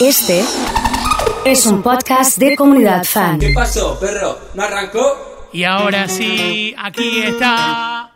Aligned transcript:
Este 0.00 0.44
es 1.44 1.66
un 1.66 1.82
podcast 1.82 2.38
de 2.38 2.54
comunidad 2.54 3.02
fan. 3.02 3.40
¿Qué 3.40 3.52
pasó, 3.52 3.98
perro? 3.98 4.38
¿No 4.54 4.62
arrancó? 4.62 5.48
Y 5.52 5.64
ahora 5.64 6.08
sí, 6.08 6.72
aquí 6.78 7.22
está. 7.22 8.12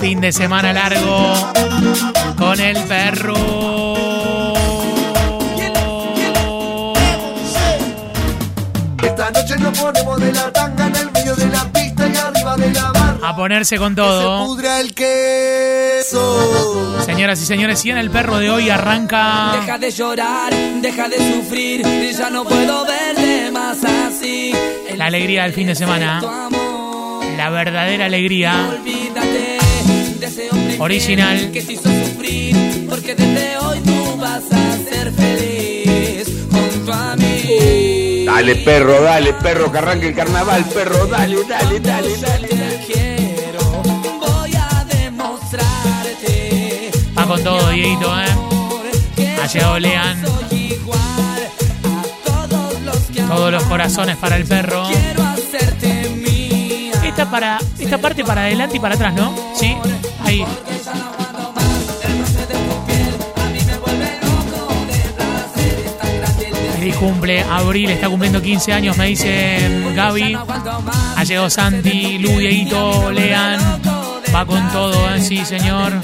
Fin 0.00 0.22
de 0.22 0.32
semana 0.32 0.72
largo 0.72 1.34
con 2.38 2.58
el 2.58 2.82
perro. 2.84 3.34
Esta 9.02 9.30
noche 9.30 9.56
nos 9.58 9.78
ponemos 9.78 10.20
de 10.20 10.32
la 10.32 10.52
tanga 10.52 10.86
en 10.86 10.96
el 10.96 11.12
medio 11.12 11.36
de 11.36 11.46
la 11.48 11.64
pista 11.70 12.08
y 12.08 12.16
arriba 12.16 12.56
de 12.56 12.72
la. 12.72 12.95
A 13.28 13.34
ponerse 13.34 13.76
con 13.76 13.90
Se 13.92 13.96
todo. 13.96 14.46
pudra 14.46 14.80
el 14.80 14.94
queso. 14.94 16.22
Señoras 17.04 17.42
y 17.42 17.46
señores, 17.46 17.84
y 17.84 17.90
en 17.90 17.98
el 17.98 18.08
perro 18.10 18.38
de 18.38 18.50
hoy 18.50 18.70
arranca. 18.70 19.56
Deja 19.60 19.78
de 19.78 19.90
llorar, 19.90 20.54
deja 20.80 21.08
de 21.08 21.16
sufrir, 21.34 21.82
ya 22.16 22.30
no 22.30 22.44
puedo 22.44 22.84
verte 22.86 23.50
más 23.50 23.78
así. 23.84 24.52
El 24.88 24.98
La 24.98 25.06
alegría 25.06 25.42
del 25.42 25.52
fin 25.54 25.66
de 25.66 25.74
semana. 25.74 26.20
La 27.36 27.50
verdadera 27.50 28.06
alegría. 28.06 28.70
olvídate 28.78 29.58
de 30.20 30.26
ese 30.26 30.48
hombre 30.52 30.76
Original. 30.78 31.50
que 31.52 31.62
te 31.62 31.72
hizo 31.72 31.82
sufrir, 31.88 32.86
porque 32.88 33.14
desde 33.16 33.58
hoy 33.58 33.80
tú 33.80 34.16
vas 34.18 34.42
a 34.52 34.76
ser 34.88 35.12
feliz 35.12 36.28
junto 36.50 36.92
a 36.92 37.16
mí. 37.16 38.24
Dale, 38.24 38.54
perro, 38.56 39.02
dale, 39.02 39.32
perro, 39.34 39.70
que 39.72 39.78
arranque 39.78 40.08
el 40.08 40.14
carnaval, 40.14 40.64
perro, 40.72 41.06
dale, 41.06 41.36
dale, 41.48 41.80
dale, 41.80 42.16
dale. 42.18 42.48
Con 47.36 47.44
todo, 47.44 47.70
Dieguito, 47.70 48.20
¿eh? 48.20 49.36
Ha 49.42 49.46
llegado 49.46 49.78
Lean. 49.78 50.22
Todos 53.28 53.52
los 53.52 53.62
corazones 53.64 54.16
para 54.16 54.36
el 54.36 54.44
perro. 54.44 54.88
Esta, 57.04 57.30
para, 57.30 57.58
esta 57.78 57.98
parte 57.98 58.24
para 58.24 58.42
adelante 58.42 58.76
y 58.76 58.80
para 58.80 58.94
atrás, 58.94 59.14
¿no? 59.14 59.34
Sí, 59.54 59.76
ahí. 60.24 60.44
Cumple, 67.00 67.42
Abril 67.42 67.90
está 67.90 68.08
cumpliendo 68.08 68.40
15 68.40 68.72
años, 68.72 68.96
me 68.96 69.08
dice 69.08 69.82
Gaby. 69.94 70.34
Aguanto 70.34 70.80
más. 70.80 71.18
Ha 71.18 71.24
llegado 71.24 71.50
Santi, 71.50 72.18
Lu, 72.18 72.40
Lean. 72.40 73.60
Va 74.34 74.46
con 74.46 74.66
todo, 74.70 75.14
¿eh? 75.14 75.20
Sí, 75.20 75.44
señor. 75.44 76.00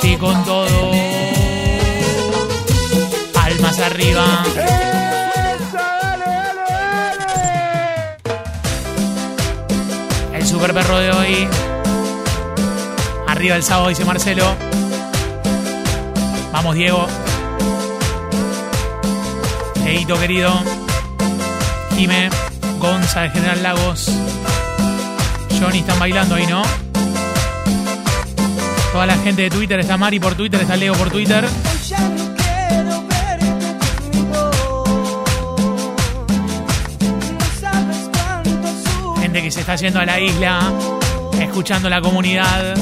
Sí, 0.00 0.16
con 0.16 0.44
todo. 0.44 0.92
Palmas 3.34 3.80
arriba. 3.80 4.44
El 10.34 10.46
super 10.46 10.72
perro 10.72 10.98
de 10.98 11.10
hoy. 11.10 11.48
Arriba 13.26 13.56
el 13.56 13.64
sábado, 13.64 13.88
dice 13.88 14.04
Marcelo. 14.04 14.44
Vamos, 16.52 16.76
Diego. 16.76 17.06
Dieguito 19.82 20.16
querido. 20.18 20.52
Jime. 21.96 22.30
Gonza 22.78 23.22
de 23.22 23.30
General 23.30 23.62
Lagos. 23.64 24.12
Johnny 25.60 25.80
están 25.80 25.98
bailando 25.98 26.36
ahí, 26.36 26.46
¿no? 26.46 26.87
Toda 28.92 29.06
la 29.06 29.16
gente 29.18 29.42
de 29.42 29.50
Twitter, 29.50 29.78
está 29.80 29.96
Mari 29.96 30.18
por 30.18 30.34
Twitter, 30.34 30.60
está 30.60 30.76
Leo 30.76 30.94
por 30.94 31.10
Twitter. 31.10 31.44
Gente 39.20 39.42
que 39.42 39.50
se 39.50 39.60
está 39.60 39.76
yendo 39.76 40.00
a 40.00 40.06
la 40.06 40.18
isla, 40.18 40.72
escuchando 41.40 41.88
la 41.88 42.00
comunidad. 42.00 42.74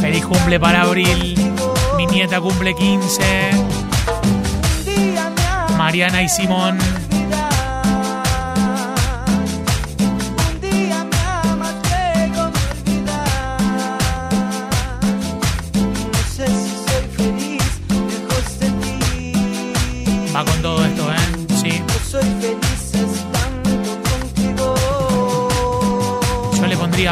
Feliz 0.00 0.24
cumple 0.24 0.60
para 0.60 0.82
Abril. 0.82 1.34
Mi 1.96 2.06
nieta 2.06 2.40
cumple 2.40 2.74
15. 2.74 3.50
Un 3.50 4.84
día 4.84 5.30
me 5.30 5.46
amas. 5.46 5.76
Mariana 5.76 6.22
y 6.22 6.28
Simón. 6.28 6.78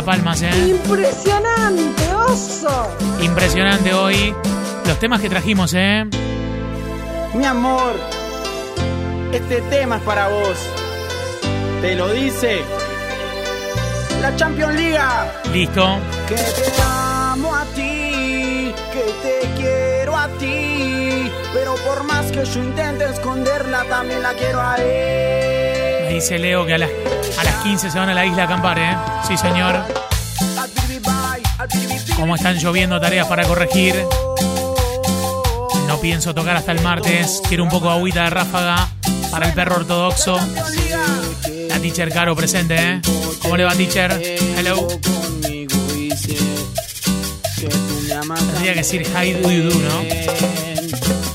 Palmas, 0.04 0.42
¿eh? 0.42 0.50
Impresionante, 0.69 2.15
oso. 2.15 2.88
Impresionante 3.20 3.94
hoy. 3.94 4.34
Los 4.87 4.98
temas 4.98 5.20
que 5.20 5.28
trajimos, 5.28 5.72
¿eh? 5.75 6.04
Mi 7.34 7.44
amor, 7.44 7.94
este 9.32 9.60
tema 9.62 9.97
es 9.97 10.03
para 10.03 10.28
vos. 10.28 10.56
Te 11.81 11.94
lo 11.97 12.09
dice 12.12 12.62
la 14.20 14.37
Champions 14.37 14.75
League. 14.75 14.98
Listo. 15.53 15.98
Que 16.28 16.34
te 16.34 16.82
amo 16.82 17.54
a 17.54 17.64
ti, 17.75 18.72
que 18.93 19.04
te 19.22 19.48
quiero 19.56 20.16
a 20.16 20.28
ti. 20.38 21.31
Pero 21.53 21.75
por 21.87 22.04
más 22.04 22.31
que 22.31 22.44
yo 22.44 22.62
intente 22.62 23.04
esconderla, 23.04 23.84
también 23.84 24.22
la 24.22 24.32
quiero 24.32 24.60
a 24.60 24.76
él. 24.76 25.63
Dice 26.14 26.38
Leo 26.38 26.64
que 26.64 26.75
a 26.75 26.78
las, 26.78 26.91
a 27.36 27.42
las 27.42 27.54
15 27.64 27.91
se 27.91 27.98
van 27.98 28.08
a 28.08 28.14
la 28.14 28.25
isla 28.25 28.42
a 28.42 28.44
acampar, 28.44 28.78
¿eh? 28.78 28.97
Sí, 29.26 29.36
señor. 29.36 29.84
Como 32.14 32.36
están 32.36 32.56
lloviendo 32.56 33.00
tareas 33.00 33.26
para 33.26 33.42
corregir. 33.42 33.97
No 35.88 35.98
pienso 36.00 36.32
tocar 36.32 36.56
hasta 36.56 36.70
el 36.70 36.80
martes. 36.82 37.42
Quiero 37.48 37.64
un 37.64 37.69
poco 37.69 37.88
de 37.88 37.94
agüita 37.94 38.22
de 38.22 38.30
ráfaga 38.30 38.88
para 39.32 39.48
el 39.48 39.54
perro 39.54 39.75
ortodoxo. 39.78 40.38
La 41.69 41.80
teacher 41.80 42.12
Caro 42.12 42.36
presente, 42.36 42.76
¿eh? 42.76 43.00
¿Cómo 43.42 43.56
le 43.56 43.64
va, 43.64 43.75
teacher? 43.75 44.12
Hello. 44.56 44.86
Tendría 47.58 48.72
que 48.72 48.78
decir 48.78 49.04
how 49.08 49.42
do 49.42 49.50
you 49.50 49.64
¿no? 49.81 49.98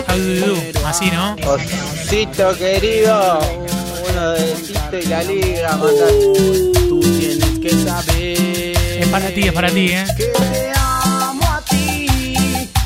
How 0.07 0.16
do 0.16 0.23
you 0.23 0.46
do. 0.46 0.88
Así, 0.88 1.11
¿no? 1.11 1.35
Osito 1.46 2.56
querido, 2.57 3.40
uno 4.09 4.29
de 4.31 4.69
Tito 4.90 5.06
y 5.06 5.06
la 5.08 5.24
liga, 5.24 5.78
mandar. 5.78 6.10
Tú 6.88 7.00
tienes 7.00 7.60
que 7.60 7.70
saber. 7.70 8.78
Es 9.02 9.08
para 9.10 9.30
ti, 9.30 9.42
es 9.42 9.54
para 9.54 9.70
ti, 9.70 9.88
¿eh? 9.92 10.06
Que 10.18 10.26
te 10.26 10.72
amo 10.76 11.44
a 11.46 11.62
ti, 11.62 12.08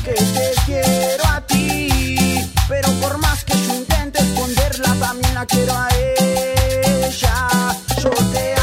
que 0.04 0.12
te 0.12 0.52
quiero 0.66 1.24
a 1.24 1.40
ti. 1.46 2.40
Pero 2.68 2.90
por 3.00 3.16
más 3.18 3.44
que 3.44 3.54
yo 3.54 3.74
intente 3.74 4.18
esconderla, 4.18 4.94
también 5.00 5.34
la 5.34 5.46
quiero 5.46 5.72
a 5.72 5.88
ella. 6.18 7.48
Yo 8.02 8.10
te 8.10 8.54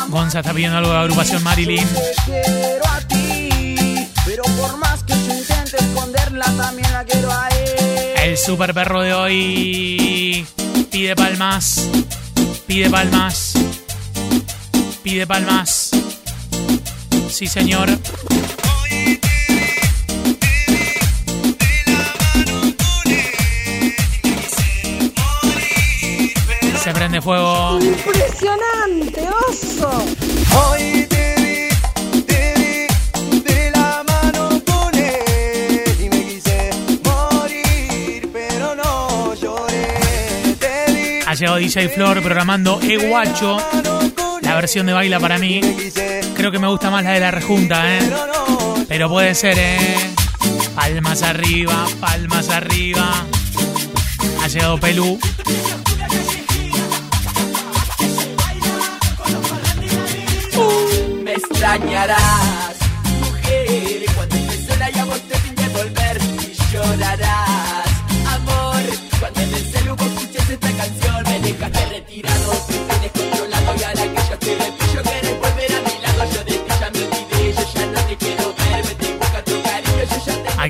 amo, 0.00 0.16
Gonza 0.16 0.40
está 0.40 0.52
pidiendo 0.52 0.78
algo 0.78 0.90
de 0.90 0.98
agrupación 0.98 1.42
Marilyn. 1.44 1.86
te 1.86 2.12
quiero 2.24 2.84
a 2.88 3.00
ti. 3.02 4.08
Pero 4.24 4.42
por 4.42 4.76
más 4.78 5.04
que 5.04 5.12
yo 5.12 5.34
intente 5.34 5.76
esconderla, 5.76 6.46
también 6.56 6.92
la 6.92 7.04
quiero 7.04 7.30
a 7.30 7.48
ella. 7.50 8.24
El 8.24 8.36
super 8.36 8.74
perro 8.74 9.02
de 9.02 9.14
hoy 9.14 10.46
pide 10.90 11.14
palmas. 11.14 11.88
Pide 12.68 12.90
palmas. 12.90 13.54
Pide 15.02 15.26
palmas. 15.26 15.90
Sí, 17.30 17.46
señor. 17.46 17.88
Se 26.84 26.92
prende 26.92 27.22
fuego. 27.22 27.80
Impresionante, 27.80 29.26
oso. 29.48 30.04
Llegado 41.38 41.58
DJ 41.58 41.88
Flor 41.90 42.20
programando 42.20 42.80
E 42.82 42.96
Guacho. 42.96 43.58
La 44.42 44.56
versión 44.56 44.86
de 44.86 44.92
baila 44.92 45.20
para 45.20 45.38
mí. 45.38 45.60
Creo 46.34 46.50
que 46.50 46.58
me 46.58 46.66
gusta 46.66 46.90
más 46.90 47.04
la 47.04 47.12
de 47.12 47.20
la 47.20 47.30
rejunta, 47.30 47.96
¿eh? 47.96 48.10
pero 48.88 49.08
puede 49.08 49.34
ser, 49.34 49.56
¿eh? 49.56 49.96
Palmas 50.74 51.22
arriba, 51.22 51.86
palmas 52.00 52.48
arriba. 52.48 53.24
Ha 54.42 54.48
llegado 54.48 54.80
Pelú. 54.80 55.18
Me 61.22 61.34
estoy 61.34 61.52
extrañarás. 61.52 62.76
Mujer, 63.20 64.04
cuando 64.16 64.36
estés 64.36 64.66
sola 64.66 64.90
y 64.92 64.98
a 64.98 65.04
vos 65.04 65.20
te 65.28 65.68
volver 65.68 66.18
y 66.50 66.72
llorarás. 66.72 67.27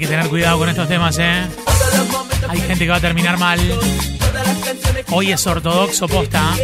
Tener 0.09 0.29
cuidado 0.29 0.59
con 0.59 0.69
estos 0.71 0.89
temas, 0.89 1.19
¿eh? 1.19 1.47
Hay 2.49 2.61
gente 2.61 2.85
que 2.85 2.91
va 2.91 2.97
a 2.97 3.01
terminar 3.01 3.39
mal. 3.39 3.61
Hoy 5.11 5.33
es 5.33 5.47
ortodoxo 5.47 6.09
posta. 6.09 6.55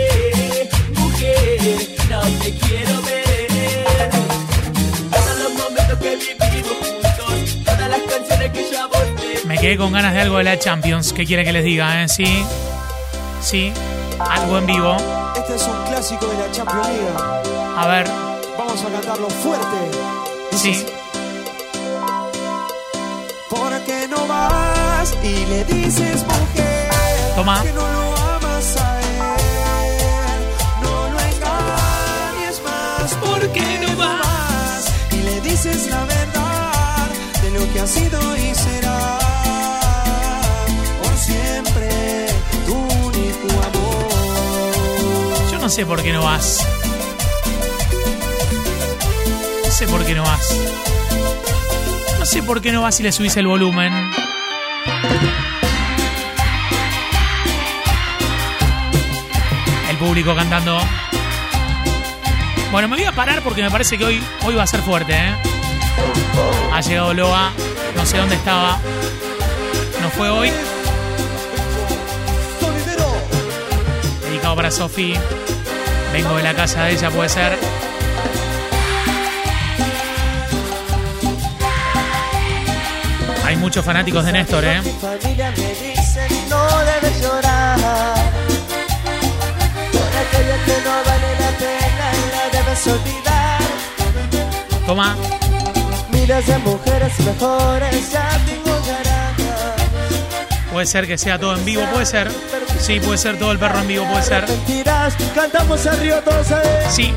Me 9.46 9.58
quedé 9.58 9.76
con 9.76 9.93
ganas 9.93 10.14
de 10.14 10.20
algo 10.23 10.38
de 10.38 10.44
la 10.44 10.58
Champions. 10.58 11.12
¿Qué 11.12 11.26
quiere 11.26 11.44
que 11.44 11.52
les 11.52 11.64
diga, 11.64 12.02
eh? 12.02 12.08
Sí. 12.08 12.44
Sí. 13.43 13.73
Algo 14.19 14.58
en 14.58 14.67
vivo. 14.67 14.96
Este 15.37 15.56
es 15.56 15.62
un 15.62 15.85
clásico 15.85 16.26
de 16.26 16.38
la 16.38 16.50
Champions 16.50 16.88
League. 16.88 17.08
A 17.76 17.87
ver. 17.88 18.06
Vamos 18.56 18.82
a 18.82 18.88
cantarlo 18.88 19.29
fuerte. 19.29 19.76
Sí. 20.56 20.87
Así. 23.84 23.90
¿Por 23.90 23.92
qué 23.92 24.08
no 24.08 24.26
vas 24.26 25.14
y 25.22 25.46
le 25.46 25.64
dices 25.64 26.25
mujer 26.25 26.90
Toma. 27.36 27.62
que 27.62 27.72
no 27.72 27.81
lo 27.81 28.16
amas 28.16 28.76
a 28.76 29.00
él? 29.00 30.42
No 30.82 31.10
lo 31.10 31.20
engañes 31.20 32.62
más. 32.64 33.14
¿Por 33.14 33.52
qué 33.52 33.78
no 33.81 33.96
vas? 33.96 34.86
Y 35.12 35.16
le 35.22 35.40
dices 35.40 35.88
la 35.90 36.04
verdad 36.04 37.08
de 37.42 37.50
lo 37.50 37.72
que 37.72 37.81
ha 37.81 37.86
sido 37.86 38.36
y 38.36 38.54
será 38.54 39.19
por 41.02 41.16
siempre 41.16 42.26
tu 42.66 42.75
único 42.75 43.48
amor. 43.62 45.50
Yo 45.50 45.58
no 45.58 45.69
sé 45.69 45.84
por 45.84 46.02
qué 46.02 46.12
no 46.12 46.22
vas. 46.22 46.60
No 49.64 49.70
sé 49.70 49.86
por 49.88 50.04
qué 50.04 50.14
no 50.14 50.22
vas. 50.22 50.54
No 52.24 52.30
sé 52.30 52.42
por 52.42 52.62
qué 52.62 52.72
no 52.72 52.80
vas 52.80 52.98
y 53.00 53.02
le 53.02 53.12
subís 53.12 53.36
el 53.36 53.46
volumen. 53.46 53.92
El 59.90 59.96
público 59.98 60.34
cantando. 60.34 60.80
Bueno, 62.72 62.88
me 62.88 62.96
voy 62.96 63.04
a 63.04 63.12
parar 63.12 63.42
porque 63.42 63.62
me 63.62 63.70
parece 63.70 63.98
que 63.98 64.06
hoy, 64.06 64.22
hoy 64.42 64.54
va 64.54 64.62
a 64.62 64.66
ser 64.66 64.80
fuerte, 64.80 65.12
¿eh? 65.12 65.34
Ha 66.72 66.80
llegado 66.80 67.12
Loa, 67.12 67.52
no 67.94 68.06
sé 68.06 68.16
dónde 68.16 68.36
estaba. 68.36 68.78
No 70.00 70.08
fue 70.08 70.30
hoy. 70.30 70.50
Dedicado 74.22 74.56
para 74.56 74.70
Sofi. 74.70 75.14
Vengo 76.14 76.34
de 76.38 76.42
la 76.42 76.54
casa 76.54 76.84
de 76.84 76.92
ella, 76.92 77.10
puede 77.10 77.28
ser. 77.28 77.73
Muchos 83.74 83.86
fanáticos 83.86 84.24
de 84.24 84.30
Néstor, 84.30 84.64
¿eh? 84.64 84.80
Mi 84.82 84.92
familia 84.92 85.50
me 85.50 85.68
dice 85.74 86.28
no 86.48 86.64
debes 86.84 87.20
llorar 87.20 87.76
Por 89.90 90.12
aquello 90.22 90.54
que 90.64 90.76
no 90.84 90.94
vale 91.04 91.30
la 91.40 91.50
pena 91.58 92.06
y 92.14 92.24
la 92.30 92.44
debes 92.56 92.86
olvidar 92.86 93.60
Toma, 94.86 95.16
Miles 96.12 96.46
de 96.46 96.58
mujeres 96.58 97.18
mejores 97.18 98.12
ya 98.12 98.28
tengo 98.46 98.78
naranjas 98.86 99.34
puede 100.70 100.86
ser 100.86 101.06
que 101.08 101.18
sea 101.18 101.38
todo 101.38 101.56
en 101.56 101.64
vivo, 101.64 101.82
puede 101.92 102.04
ser. 102.04 102.28
Sí, 102.80 102.98
puede 102.98 103.16
ser 103.16 103.38
todo 103.38 103.52
el 103.52 103.60
perro 103.60 103.78
en 103.78 103.86
vivo, 103.86 104.04
puede 104.08 104.24
ser. 104.24 104.44
Cantamos 105.32 105.84
río 106.00 106.20
Sí, 106.90 107.14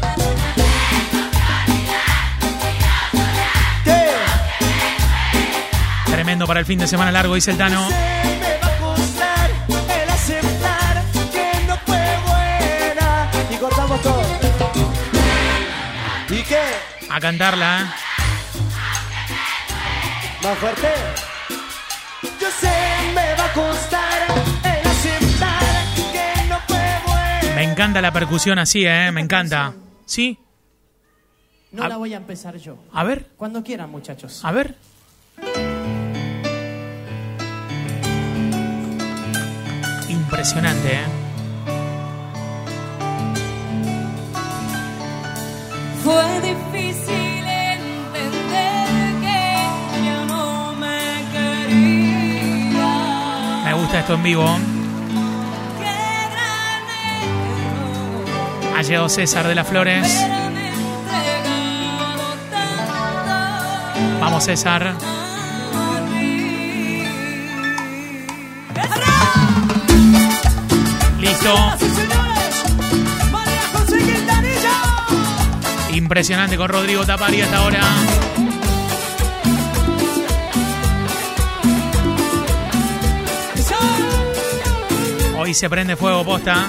para 6.48 6.62
el 6.62 6.66
fin 6.66 6.80
de 6.80 6.88
semana 6.88 7.12
largo, 7.12 7.36
dice 7.36 7.52
el 7.52 7.58
Tano. 7.58 7.88
Y 13.52 13.56
cortamos 13.58 14.02
todo 14.02 14.22
¿Y 16.30 16.44
qué? 16.44 16.60
A 17.10 17.20
cantarla, 17.20 17.82
¿eh? 17.82 17.86
Más 20.44 20.58
fuerte. 20.60 20.88
Yo 22.40 22.48
sé, 22.60 22.72
me 23.16 23.34
va 23.36 23.46
a 23.46 23.54
costar 23.54 24.28
el 24.64 24.88
aceptar 24.88 25.64
que 26.12 26.48
no 26.50 26.60
fue 26.68 26.86
bueno. 27.06 27.56
Me 27.56 27.64
encanta 27.64 28.02
la 28.02 28.12
percusión 28.12 28.60
así, 28.60 28.86
¿eh? 28.86 29.12
Me 29.12 29.22
encanta. 29.22 29.74
¿Sí? 30.06 30.38
No 31.72 31.84
A- 31.84 31.88
la 31.90 31.98
voy 31.98 32.14
a 32.14 32.18
empezar 32.18 32.58
yo. 32.58 32.78
A 32.94 33.04
ver, 33.04 33.30
Cuando 33.38 33.64
quieran, 33.64 33.90
muchachos. 33.90 34.44
a 34.44 34.52
ver. 34.52 34.76
Impresionante, 40.38 40.94
¿eh? 40.94 41.06
Fue 46.04 46.42
difícil 46.42 47.44
entender 47.44 48.88
que 49.19 49.42
ya 50.06 50.25
no 50.28 50.74
me 50.74 51.25
quería. 51.31 52.86
Me 53.66 53.74
gusta 53.74 54.00
esto 54.00 54.13
en 54.13 54.22
vivo. 54.22 54.60
Ha 58.75 58.81
llegado 58.83 59.10
César 59.10 59.48
de 59.48 59.56
las 59.56 59.68
Flores. 59.68 60.24
Vamos, 64.22 64.44
César. 64.44 65.17
Impresionante 75.94 76.57
con 76.57 76.69
Rodrigo 76.69 77.06
Tapari 77.06 77.42
hasta 77.42 77.57
ahora. 77.57 77.81
Hoy 85.40 85.54
se 85.54 85.69
prende 85.69 85.95
fuego 85.95 86.23
posta. 86.26 86.68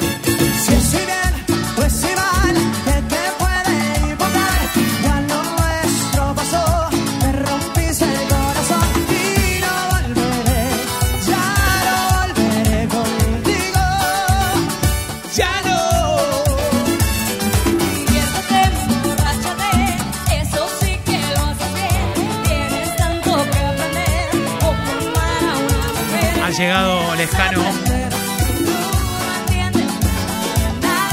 Llegado 26.58 27.14
Lescano. 27.14 27.62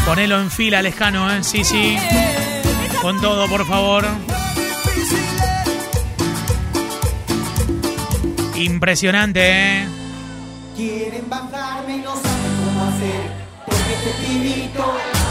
Ponelo 0.06 0.42
en 0.42 0.50
fila, 0.50 0.82
Lescano, 0.82 1.32
¿eh? 1.32 1.44
Sí, 1.44 1.64
sí. 1.64 1.98
Con 3.02 3.22
todo, 3.22 3.48
por 3.48 3.66
favor. 3.68 4.06
Impresionante, 8.56 9.52
¿eh? 9.52 9.88
Quieren 10.75 11.30
bajarme 11.30 11.98
y 11.98 12.00
no 12.00 12.16
saben 12.16 12.56
cómo 12.66 12.86
hacer, 12.86 13.32
porque 13.66 13.94
este 13.94 15.25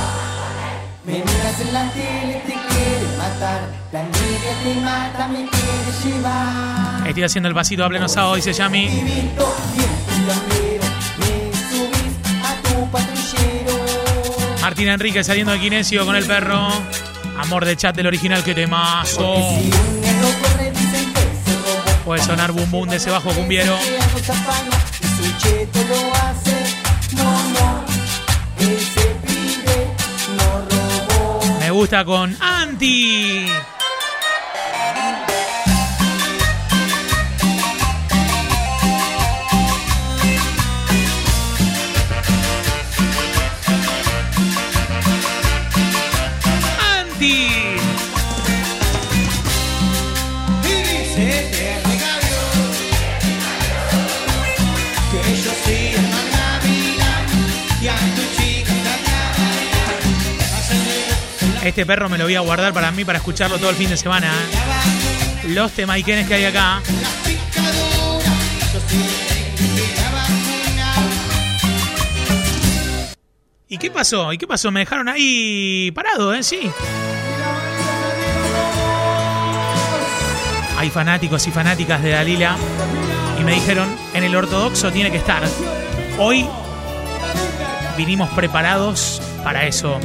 me 1.07 1.13
miras 1.13 1.61
en 1.61 1.73
la 1.73 1.91
tele, 1.91 2.43
te 2.47 2.53
quiere 2.53 3.17
matar, 3.19 3.69
la 3.93 4.01
envidia 4.01 4.55
te 4.63 4.75
mata, 4.81 5.29
me 5.29 5.49
quiere 5.49 5.93
llevar. 6.05 7.09
Estoy 7.09 7.23
haciendo 7.23 7.49
el 7.49 7.55
pasito 7.55 7.85
a 7.85 7.89
pleno 7.89 8.09
sábado, 8.09 8.37
dice 8.37 8.53
Yami. 8.53 8.89
Martín 14.63 14.89
Enrique 14.89 15.23
saliendo 15.23 15.53
de 15.53 15.61
Kinesio 15.61 16.07
con 16.07 16.17
el 16.17 16.27
perro. 16.27 16.69
Amor 17.39 17.67
de 17.67 17.77
chat 17.77 17.95
del 17.95 18.07
original, 18.07 18.43
que 18.43 18.55
temazo. 18.55 19.37
Puede 22.05 22.23
sonar 22.23 22.53
bum 22.53 22.71
bum 22.71 22.89
de 22.89 22.97
ese 22.97 23.11
bajo 23.11 23.31
cumbiero. 23.31 23.77
Gusta 31.75 32.05
con 32.05 32.35
Anti. 32.39 33.64
Este 61.65 61.87
perro 61.87 62.11
me 62.11 62.19
lo 62.19 62.25
voy 62.25 62.35
a 62.35 62.41
guardar 62.41 62.75
para 62.75 62.91
mí 62.91 63.07
para 63.07 63.17
escucharlo 63.19 63.57
todo 63.57 63.71
el 63.71 63.77
fin 63.77 63.89
de 63.89 63.97
semana. 63.97 64.31
¿eh? 64.31 65.49
Los 65.49 65.73
temaiquenes 65.73 66.29
que 66.29 66.35
hay 66.35 66.45
acá. 66.45 66.83
¿Y 73.67 73.79
qué 73.79 73.91
pasó? 73.91 74.31
¿Y 74.35 74.37
qué 74.37 74.47
pasó? 74.47 74.71
Me 74.71 74.81
dejaron 74.81 75.09
ahí 75.09 75.91
parado, 75.93 76.35
¿eh? 76.35 76.43
Sí. 76.43 76.71
Hay 80.77 80.91
fanáticos 80.91 81.47
y 81.47 81.51
fanáticas 81.51 82.03
de 82.03 82.11
Dalila 82.11 82.57
y 83.41 83.43
me 83.43 83.55
dijeron, 83.55 83.89
en 84.13 84.23
el 84.23 84.37
ortodoxo 84.37 84.93
tiene 84.93 85.11
que 85.11 85.17
estar. 85.17 85.43
Hoy 86.19 86.47
vinimos 87.97 88.29
preparados 88.31 89.23
para 89.43 89.67
eso. 89.67 89.99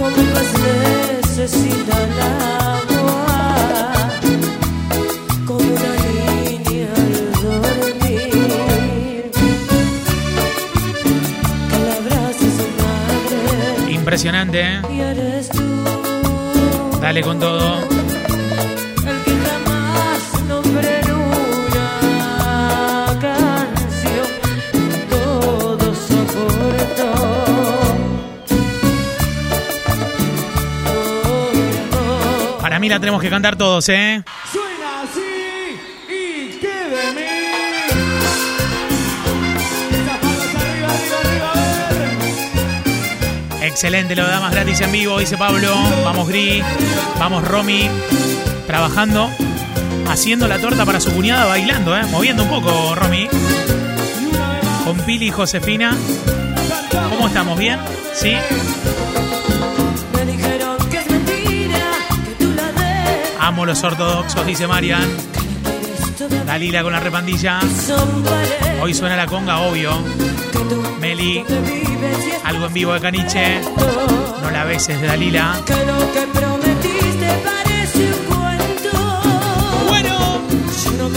Más 0.00 0.48
necesita 0.58 1.94
el 2.04 2.20
agua, 2.22 3.94
como 5.46 5.60
una 5.60 5.92
niña 6.48 6.88
al 6.96 7.12
dormir. 7.42 9.30
Que 11.68 11.78
la 11.84 11.94
abrace 11.96 12.48
su 12.56 12.66
madre 12.80 13.92
Impresionante, 13.92 14.58
¿eh? 14.62 14.80
Dale 17.02 17.20
con 17.22 17.38
todo. 17.38 17.89
La 32.90 32.98
tenemos 32.98 33.22
que 33.22 33.30
cantar 33.30 33.56
todos, 33.56 33.88
¿eh? 33.88 34.22
Suena 34.50 35.02
así 35.02 35.20
y 36.08 36.58
que 36.58 36.66
de 36.66 37.12
mí. 37.12 37.22
Arriba, 40.56 40.90
arriba, 41.20 41.52
arriba. 43.48 43.66
Excelente, 43.66 44.16
lo 44.16 44.26
da 44.26 44.40
más 44.40 44.52
gratis 44.52 44.80
en 44.80 44.90
vivo, 44.90 45.18
dice 45.20 45.36
Pablo. 45.36 45.72
Vamos 46.04 46.28
Gris, 46.28 46.64
vamos 47.18 47.46
Romy, 47.46 47.88
trabajando, 48.66 49.30
haciendo 50.08 50.48
la 50.48 50.58
torta 50.58 50.84
para 50.84 50.98
su 51.00 51.12
cuñada, 51.12 51.44
bailando, 51.46 51.96
¿eh? 51.96 52.02
moviendo 52.10 52.42
un 52.42 52.48
poco, 52.48 52.96
Romy. 52.96 53.28
Con 54.84 54.98
Pili 55.02 55.26
y 55.26 55.30
Josefina. 55.30 55.96
¿Cómo 57.10 57.28
estamos? 57.28 57.56
¿Bien? 57.56 57.78
¿Sí? 58.14 58.34
Amo 63.60 63.66
los 63.66 63.84
ortodoxos, 63.84 64.46
dice 64.46 64.66
Marian. 64.66 65.06
Dalila 66.46 66.82
con 66.82 66.94
la 66.94 67.00
repandilla. 67.00 67.60
Hoy 68.80 68.94
suena 68.94 69.16
la 69.16 69.26
conga, 69.26 69.58
obvio. 69.58 69.92
Meli, 70.98 71.44
algo 72.44 72.64
en 72.68 72.72
vivo 72.72 72.94
de 72.94 73.00
Caniche. 73.00 73.60
No 74.40 74.50
la 74.50 74.64
beses 74.64 74.98
de 74.98 75.06
Dalila. 75.06 75.60
Bueno. 79.90 80.40
Yo 80.82 80.90
no 80.92 81.10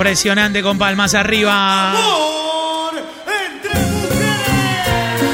Impresionante 0.00 0.62
con 0.62 0.78
palmas 0.78 1.12
arriba. 1.12 1.90
Amor 1.90 2.94
entre 3.50 3.80
mujeres. 3.80 5.28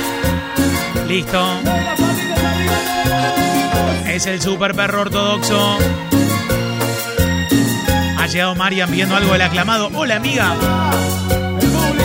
Listo. 1.07 1.61
Es 4.09 4.27
el 4.27 4.43
super 4.43 4.75
perro 4.75 5.03
ortodoxo. 5.03 5.79
Ha 8.19 8.27
llegado 8.27 8.57
Marian 8.57 8.91
pidiendo 8.91 9.15
algo 9.15 9.35
del 9.35 9.43
aclamado. 9.43 9.89
Hola, 9.95 10.17
amiga. 10.17 10.57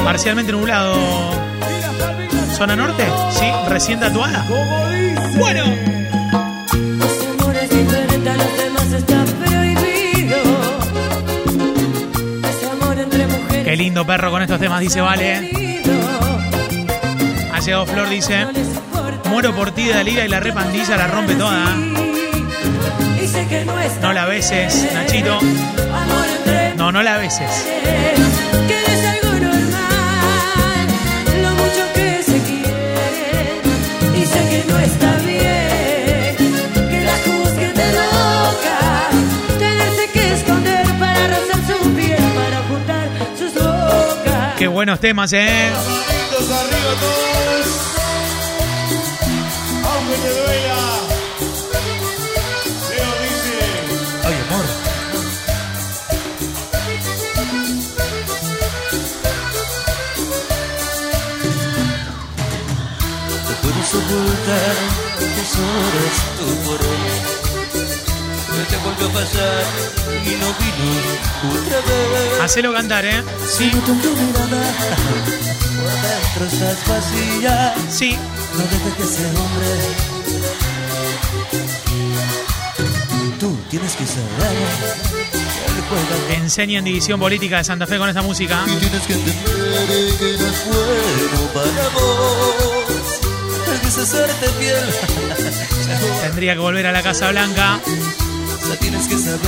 Parcialmente 0.04 0.52
nublado. 0.52 0.94
¿Zona 2.56 2.76
norte? 2.76 3.08
Sí, 3.32 3.48
recién 3.70 4.00
tatuada. 4.00 4.46
Bueno. 5.36 5.91
Perro 14.06 14.32
con 14.32 14.42
estos 14.42 14.60
temas, 14.60 14.80
dice 14.80 15.02
Vale. 15.02 15.52
Ha 17.54 17.60
llegado 17.60 17.86
Flor, 17.86 18.10
dice. 18.10 18.48
Muero 19.30 19.54
por 19.56 19.72
ti, 19.72 19.88
Dalila, 19.88 20.26
y 20.26 20.28
la 20.28 20.40
repandilla 20.40 20.98
la 20.98 21.08
rompe 21.08 21.36
toda. 21.36 21.76
No 24.02 24.14
la 24.14 24.26
beses. 24.26 24.94
Nachito. 24.94 25.40
No, 26.76 26.92
no 26.92 27.04
la 27.04 27.18
beses. 27.18 27.66
Buenos 44.82 45.00
temas, 45.00 45.32
¿eh? 45.32 45.70
Manitos 45.72 46.50
arriba 46.50 46.94
todos. 47.00 47.68
Aunque 49.94 50.16
te 50.16 50.30
duela. 50.40 50.82
Leo 52.90 53.12
dice. 53.22 53.58
Ay, 54.24 54.36
amor. 54.48 54.66
No 63.30 63.54
puedes 63.62 63.90
ocultar 63.94 64.76
tus 65.20 65.52
horas, 65.62 66.16
tu 66.40 66.46
por 66.66 66.80
No 66.82 67.01
te 68.66 68.78
volvió 68.78 69.08
a 69.08 69.12
pasar 69.12 69.64
y 70.26 70.30
no 70.36 70.48
vino 70.60 71.54
otra 71.54 71.78
vez. 71.78 72.42
Hacelo 72.42 72.74
cantar, 72.74 73.06
¿eh? 73.06 73.24
Sí, 73.48 73.72
sí. 77.90 78.18
No 78.54 78.64
dejes 78.64 78.94
que 78.98 79.04
ese 79.04 79.26
hombre. 79.26 79.70
Tú 83.40 83.58
tienes 83.70 83.96
que 83.96 84.06
saber 84.06 85.02
División 86.84 87.20
Política 87.20 87.58
de 87.58 87.64
Santa 87.64 87.86
Fe 87.86 87.98
con 87.98 88.08
esta 88.08 88.22
música. 88.22 88.64
Y 88.66 88.76
tienes 88.78 89.02
que 89.04 89.14
entender 89.14 90.18
que 90.18 90.38
no 90.40 90.48
es 90.48 90.66
bueno 90.66 91.54
para 91.54 91.90
vos 91.90 93.20
el 93.74 93.82
deshacerte 93.82 94.50
piel. 94.60 94.86
Tendría 96.22 96.54
que 96.54 96.60
volver 96.60 96.88
a 96.88 96.92
la 96.92 97.04
Casa 97.04 97.30
Blanca. 97.32 97.80
O 98.72 98.74
sea, 98.74 98.80
tienes 98.80 99.06
que 99.06 99.18
saber 99.18 99.40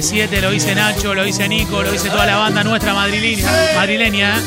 CR7 0.00 0.40
lo 0.40 0.50
dice 0.50 0.72
Nacho, 0.72 1.12
lo 1.12 1.24
dice 1.24 1.48
Nico, 1.48 1.82
lo 1.82 1.90
dice 1.90 2.08
toda 2.08 2.24
la 2.24 2.36
banda 2.36 2.62
nuestra 2.62 2.94
madrileña, 2.94 3.50
madrileña 3.74 4.38
¿eh? 4.38 4.42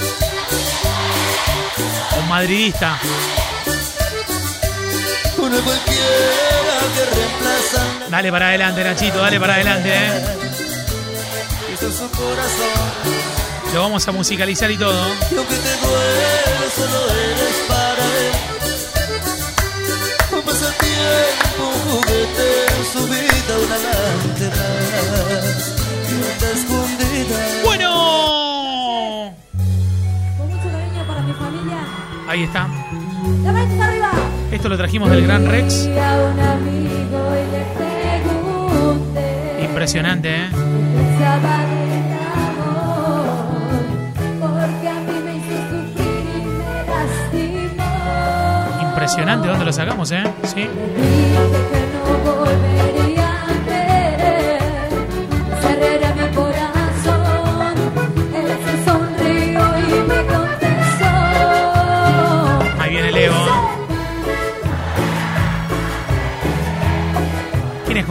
Un 2.22 2.30
madridista. 2.30 2.98
que 5.86 5.92
Dale 8.10 8.32
para 8.32 8.48
adelante, 8.48 8.82
Nachito, 8.82 9.18
dale 9.18 9.38
para 9.42 9.56
adelante, 9.56 9.90
¿eh? 9.90 10.24
Es. 11.74 11.82
Lo 13.74 13.82
vamos 13.82 14.08
a 14.08 14.14
musicalizar 14.14 14.72
y 14.72 14.78
todo. 14.78 15.06
Escondida. 26.54 27.38
Bueno. 27.64 29.34
Con 30.38 30.50
mucho 30.50 30.70
cariño 30.70 31.08
para 31.08 31.22
mi 31.22 31.34
familia. 31.34 31.78
Ahí 32.28 32.44
está. 32.44 32.68
¡La 33.44 33.52
mente 33.52 33.82
arriba! 33.82 34.12
Esto 34.52 34.70
lo 34.70 34.78
trajimos 34.78 35.10
del 35.10 35.24
Gran 35.24 35.46
Rex. 35.48 35.90
Impresionante, 39.62 40.30
¿eh? 40.30 40.50
Impresionante. 48.82 49.48
¿Dónde 49.48 49.66
lo 49.66 49.74
sacamos, 49.74 50.12
eh? 50.12 50.24
Sí. 50.44 50.68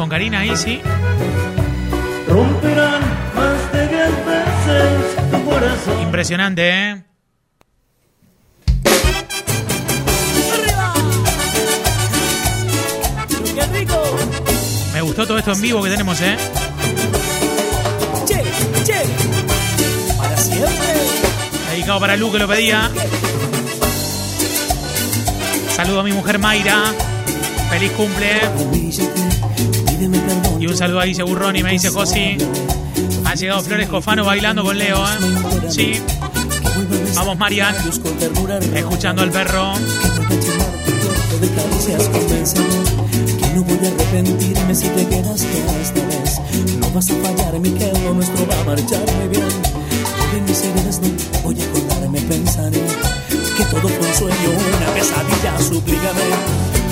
Con 0.00 0.08
Karina 0.08 0.38
ahí? 0.38 0.56
Sí. 0.56 0.80
Romperán 2.26 3.02
más 3.36 3.72
de 3.72 3.86
diez 3.86 4.08
veces 4.24 5.30
tu 5.30 5.44
corazón. 5.44 6.00
Impresionante, 6.00 6.70
¿eh? 6.70 7.04
¡Qué 13.54 13.66
rico! 13.74 14.16
Me 14.94 15.02
gustó 15.02 15.26
todo 15.26 15.36
esto 15.36 15.52
en 15.52 15.60
vivo 15.60 15.82
que 15.82 15.90
tenemos, 15.90 16.18
¿eh? 16.22 16.38
¡Che, 18.24 18.42
che! 18.82 19.02
Para 20.16 20.36
siempre. 20.38 20.94
Dedicado 21.72 22.00
para 22.00 22.16
Lu 22.16 22.32
que 22.32 22.38
lo 22.38 22.48
pedía. 22.48 22.90
Saludo 25.76 26.00
a 26.00 26.04
mi 26.04 26.12
mujer 26.12 26.38
Mayra. 26.38 26.84
Feliz 27.68 27.92
cumple. 27.92 28.40
Y 30.00 30.66
un 30.66 30.76
saludo 30.76 31.00
a 31.00 31.04
Dice 31.04 31.22
Burrón 31.22 31.56
y 31.56 31.62
me 31.62 31.72
dice 31.72 31.90
Josi. 31.90 32.38
Ha 33.26 33.34
llegado 33.34 33.60
Flores 33.62 33.88
Cofano 33.88 34.24
bailando 34.24 34.64
con 34.64 34.78
Leo, 34.78 34.96
¿eh? 34.96 35.68
Sí. 35.68 35.92
Vamos, 37.14 37.36
Marian. 37.36 37.74
Escuchando 38.74 39.22
al 39.22 39.30
perro. 39.30 39.74
que 43.38 43.54
no 43.54 43.62
voy 43.62 43.78
a 43.84 43.88
arrepentirme 43.88 44.74
si 44.74 44.88
te 44.88 45.06
quedas 45.06 45.42
que 45.42 45.58
esta 45.82 46.06
vez 46.06 46.40
no 46.78 46.90
vas 46.92 47.10
a 47.10 47.14
fallarme 47.14 47.74
que 47.74 47.92
lo 48.04 48.14
nuestro 48.14 48.46
va 48.46 48.60
a 48.60 48.64
marcharme 48.64 49.28
bien 49.28 49.44
hoy 49.44 50.38
en 50.38 50.44
mis 50.44 50.62
heridas 50.62 51.00
no 51.00 51.08
voy 51.42 51.60
a 51.60 51.64
acordarme 51.64 52.20
pensaré 52.20 52.82
que 53.56 53.64
todo 53.64 53.88
fue 53.88 54.06
un 54.06 54.14
sueño 54.14 54.50
una 54.50 54.94
pesadilla 54.94 55.58
suplícame 55.60 56.22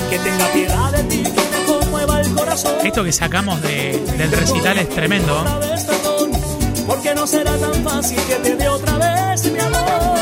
que 0.09 0.19
tenga 0.19 0.47
piedad 0.51 0.91
de 0.91 1.03
ti 1.03 1.23
que 1.23 1.29
te 1.29 1.78
Esto 2.83 3.03
que 3.03 3.11
sacamos 3.11 3.61
de- 3.61 3.99
del 4.17 4.31
recital 4.31 4.77
es 4.79 4.89
tremendo. 4.89 5.43
porque 6.87 7.13
no 7.13 7.27
será 7.27 7.55
tan 7.57 7.73
fácil 7.83 8.17
que 8.27 8.35
te 8.35 8.55
dé 8.55 8.67
otra 8.67 8.97
vez 8.97 9.43
mi 9.51 9.59
amor 9.59 10.15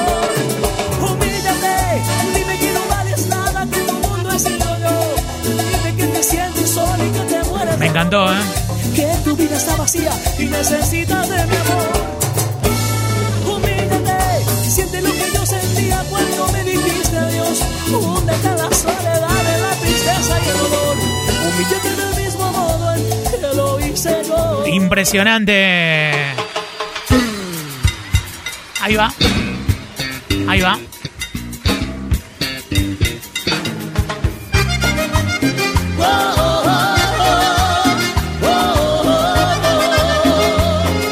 humíllate 1.00 2.02
dime 2.36 2.60
que 2.60 2.72
no 2.74 2.82
vales 2.90 3.28
nada 3.28 3.66
que 3.72 3.80
tu 3.80 3.94
mundo 3.94 4.32
he 4.34 4.40
sido 4.40 4.68
yo 4.80 5.16
dime 5.46 5.96
que 5.96 6.08
te 6.08 6.24
sientes 6.24 6.70
solo 6.70 7.06
y 7.06 7.10
que 7.10 7.20
te 7.22 7.44
mueres 7.50 7.78
Me 7.78 7.86
encantó, 7.88 8.30
¿eh? 8.34 8.38
que 8.94 9.08
tu 9.24 9.36
vida 9.38 9.56
está 9.56 9.76
vacía 9.78 10.12
y 10.38 10.46
necesitas 10.46 11.30
de 11.30 11.36
mi 11.46 11.56
amor. 11.56 11.97
Impresionante. 24.88 26.14
Ahí 28.82 28.96
va. 28.96 29.12
Ahí 30.48 30.62
va. 30.62 30.80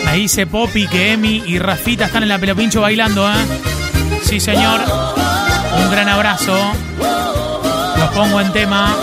Me 0.05 0.13
dice 0.13 0.47
Poppy 0.47 0.88
que 0.88 1.11
Emi 1.11 1.43
y 1.45 1.59
Rafita 1.59 2.05
están 2.05 2.23
en 2.23 2.29
la 2.29 2.39
pelopincho 2.39 2.79
bailando, 2.79 3.29
¿eh? 3.29 3.35
Sí, 4.23 4.39
señor. 4.39 4.79
Un 5.83 5.91
gran 5.91 6.07
abrazo. 6.07 6.57
Los 7.97 8.09
pongo 8.11 8.39
en 8.39 8.53
tema. 8.53 8.95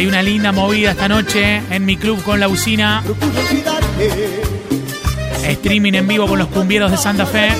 Hay 0.00 0.06
una 0.06 0.22
linda 0.22 0.50
movida 0.50 0.92
esta 0.92 1.08
noche 1.08 1.60
en 1.68 1.84
mi 1.84 1.98
club 1.98 2.22
con 2.22 2.40
la 2.40 2.48
usina. 2.48 3.04
Streaming 5.46 5.92
en 5.92 6.08
vivo 6.08 6.26
con 6.26 6.38
los 6.38 6.48
cumbieros 6.48 6.90
de 6.90 6.96
Santa 6.96 7.26
Fe. 7.26 7.50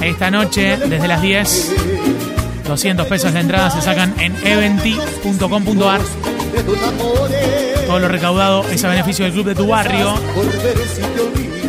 Esta 0.00 0.30
noche, 0.30 0.76
desde 0.76 1.08
las 1.08 1.20
10. 1.20 1.72
200 2.68 3.06
pesos 3.08 3.32
la 3.32 3.40
entrada 3.40 3.72
se 3.72 3.82
sacan 3.82 4.14
en 4.20 4.36
eventi.com.ar. 4.46 6.00
Todo 7.88 7.98
lo 7.98 8.06
recaudado 8.06 8.64
es 8.70 8.84
a 8.84 8.88
beneficio 8.88 9.24
del 9.24 9.34
club 9.34 9.46
de 9.46 9.56
tu 9.56 9.66
barrio. 9.66 10.14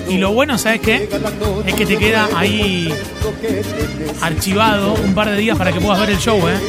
Y 0.08 0.20
lo 0.20 0.34
bueno, 0.34 0.60
¿sabes 0.60 0.82
qué? 0.82 1.10
Es 1.66 1.74
que 1.74 1.88
te 1.88 1.98
queda 1.98 2.30
ahí 2.36 2.94
archivado 4.22 4.94
un 4.94 5.16
par 5.16 5.32
de 5.32 5.38
días 5.38 5.58
para 5.58 5.74
que 5.74 5.82
puedas 5.82 6.00
ver 6.00 6.12
el 6.12 6.20
show, 6.20 6.38
¿eh? 6.48 6.60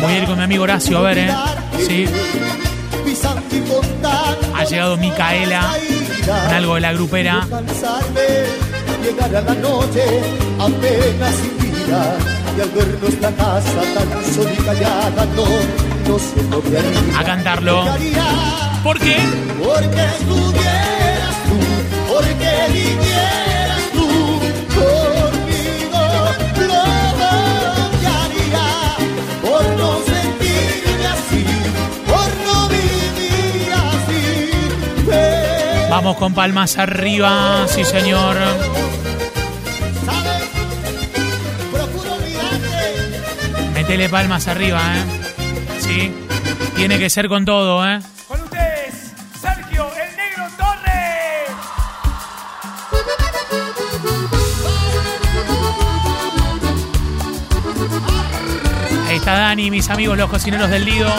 Voy 0.00 0.12
a 0.12 0.18
ir 0.18 0.24
con 0.26 0.36
mi 0.36 0.44
amigo 0.44 0.64
Horacio 0.64 0.98
a 0.98 1.02
ver, 1.02 1.18
¿eh? 1.18 1.30
Sí. 1.86 2.06
Ha 4.54 4.64
llegado 4.64 4.96
Micaela 4.96 5.74
con 6.26 6.54
algo 6.54 6.74
de 6.74 6.80
la 6.80 6.92
grupera. 6.92 7.46
llegar 9.02 9.36
a 9.36 9.40
la 9.42 9.54
noche 9.54 10.04
apenas 10.58 11.34
vida 11.60 12.16
y 12.56 12.60
al 12.60 13.36
casa 13.36 13.82
tan 13.94 14.34
sola 14.34 14.52
y 14.52 14.56
callada 14.56 15.26
no, 15.36 15.44
no 16.08 16.18
sé 16.18 16.42
lo 16.50 16.62
que 16.62 16.78
haría. 16.78 17.18
A 17.18 17.24
cantarlo. 17.24 17.84
¿Por 18.82 18.98
qué? 18.98 19.16
Porque 19.62 20.04
estuvieras 20.04 21.36
tú, 21.48 22.12
porque 22.12 22.50
vinieras 22.72 23.43
Vamos 36.04 36.18
con 36.18 36.34
palmas 36.34 36.76
arriba, 36.76 37.66
sí 37.66 37.82
señor. 37.82 38.36
Métele 43.72 44.10
palmas 44.10 44.46
arriba, 44.46 44.82
¿eh? 44.96 45.02
Sí. 45.80 46.14
Tiene 46.76 46.98
que 46.98 47.08
ser 47.08 47.26
con 47.30 47.46
todo, 47.46 47.88
¿eh? 47.88 48.00
Con 48.28 48.38
ustedes, 48.42 49.14
Sergio 49.40 49.86
el 49.94 50.14
Negro 50.14 50.44
Torres. 50.58 51.50
Ahí 59.08 59.16
está 59.16 59.38
Dani, 59.38 59.70
mis 59.70 59.88
amigos 59.88 60.18
los 60.18 60.28
cocineros 60.28 60.68
del 60.68 60.84
Lido. 60.84 61.10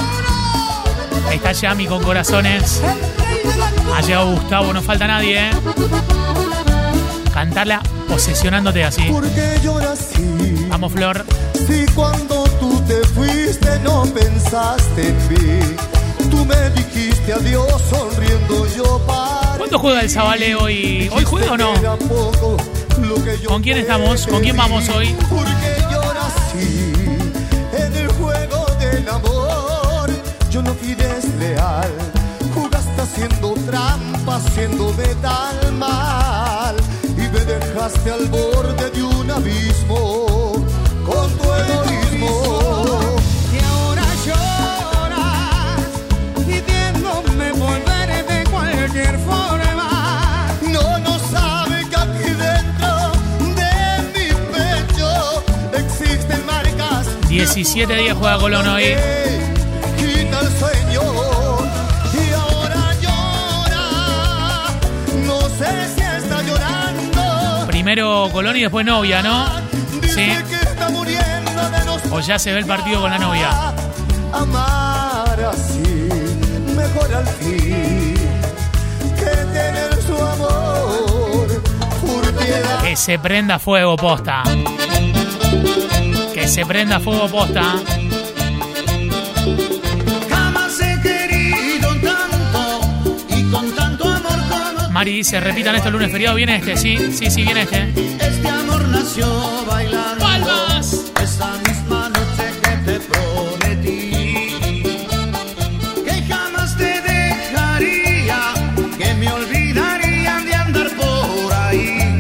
Ahí 1.28 1.38
está 1.38 1.54
Yami 1.54 1.88
con 1.88 2.04
corazones. 2.04 2.84
Ha 3.96 4.02
llegado 4.02 4.32
Gustavo, 4.32 4.74
no 4.74 4.82
falta 4.82 5.08
nadie, 5.08 5.50
¿eh? 5.50 5.52
Cantarla 7.34 7.82
posesionándote 8.08 8.84
así. 8.84 9.04
Porque 9.12 9.60
así. 9.92 10.68
Vamos, 10.70 10.92
Flor. 10.92 11.26
Si 11.68 11.86
cuando 11.94 12.44
tú 12.60 12.82
te 12.88 13.02
fuiste 13.08 13.80
no 13.80 14.04
pensaste 14.06 15.08
en 15.08 15.18
mí, 15.30 15.76
tú 16.30 16.46
me 16.46 16.70
dijiste 16.72 17.34
adiós 17.34 17.82
sonriendo 17.90 18.68
yo 18.76 19.02
para. 19.08 19.58
¿Cuándo 19.58 19.80
juega 19.80 20.02
el 20.02 20.10
Zabale 20.10 20.56
hoy? 20.56 21.10
¿Hoy 21.14 21.24
juega 21.24 21.54
o 21.54 21.58
no? 21.58 21.74
Poco 22.08 22.58
¿Con 23.48 23.62
quién 23.62 23.78
estamos? 23.78 24.26
¿Con 24.28 24.42
quién 24.42 24.56
vamos 24.56 24.88
hoy? 24.90 25.16
Porque 25.30 25.76
así 26.22 26.94
en 27.78 27.96
el 27.96 28.08
juego 28.14 28.66
del 28.80 29.10
amor. 29.10 30.10
Yo 30.50 30.62
no 30.62 30.74
fui 30.74 30.96
desleal, 30.96 31.90
haciendo 33.16 33.54
trampa, 33.66 34.36
haciendo 34.36 34.92
de 34.94 35.16
tal 35.16 35.72
mal 35.74 36.76
y 37.04 37.22
me 37.22 37.46
dejaste 37.46 38.12
al 38.12 38.26
borde 38.26 38.90
de 38.90 39.04
un 39.04 39.32
abismo 39.32 40.52
con 41.06 41.30
tu 41.38 41.44
egoísmo. 41.54 43.16
Y 43.54 43.64
ahora 43.64 44.04
lloras 44.26 45.80
pidiéndome 46.46 47.52
volver 47.54 48.26
de 48.28 48.50
cualquier 48.52 49.18
forma. 49.20 50.48
No, 50.74 51.00
no 51.00 51.18
sabe 51.32 51.88
que 51.88 51.96
aquí 51.96 52.32
dentro 52.32 53.12
de 53.56 54.04
mi 54.14 54.28
pecho 54.52 55.44
existen 55.74 56.46
marcas. 56.46 57.08
17 57.30 57.96
días 57.96 58.18
juega 58.20 58.38
Colón 58.40 58.68
hoy. 58.68 58.84
Primero 67.86 68.30
Colón 68.34 68.58
y 68.58 68.62
después 68.62 68.84
novia, 68.84 69.22
¿no? 69.22 69.46
Sí. 70.02 70.32
O 72.10 72.20
ya 72.20 72.40
se 72.40 72.52
ve 72.52 72.58
el 72.58 72.66
partido 72.66 73.00
con 73.00 73.12
la 73.12 73.20
novia. 73.20 73.76
Amar 74.34 75.40
así, 75.54 76.10
mejor 76.76 77.14
al 77.14 77.28
fin 77.28 78.16
que 79.16 79.36
tener 79.54 80.02
su 80.02 80.18
amor 80.18 81.64
por 82.02 82.34
piedad. 82.34 82.82
Que 82.82 82.96
se 82.96 83.20
prenda 83.20 83.60
fuego 83.60 83.96
posta. 83.98 84.42
Que 86.34 86.48
se 86.48 86.66
prenda 86.66 87.00
fuego 87.00 87.28
posta. 87.28 87.76
Mari 95.06 95.18
dice, 95.18 95.40
repitan 95.40 95.76
esto 95.76 95.90
el 95.90 95.94
lunes 95.94 96.12
feriado. 96.12 96.36
¿Viene 96.36 96.56
este? 96.56 96.76
Sí, 96.76 96.98
sí, 97.14 97.30
sí, 97.30 97.44
viene 97.44 97.62
este. 97.62 97.90
este 98.20 98.48
amor 98.48 98.88
nació 98.88 99.28
bailando. 99.68 100.18
¡Palmas! 100.18 101.12
Esa 101.22 101.52
misma 101.68 102.10
noche 102.10 102.46
que 102.64 102.92
te 102.92 103.00
prometí 103.02 104.82
que 106.04 106.24
jamás 106.28 106.76
te 106.76 107.02
dejaría, 107.02 108.40
que 108.98 109.14
me 109.14 109.32
olvidaría 109.32 110.40
de 110.40 110.56
andar 110.56 110.90
por 110.96 111.54
ahí. 111.54 112.20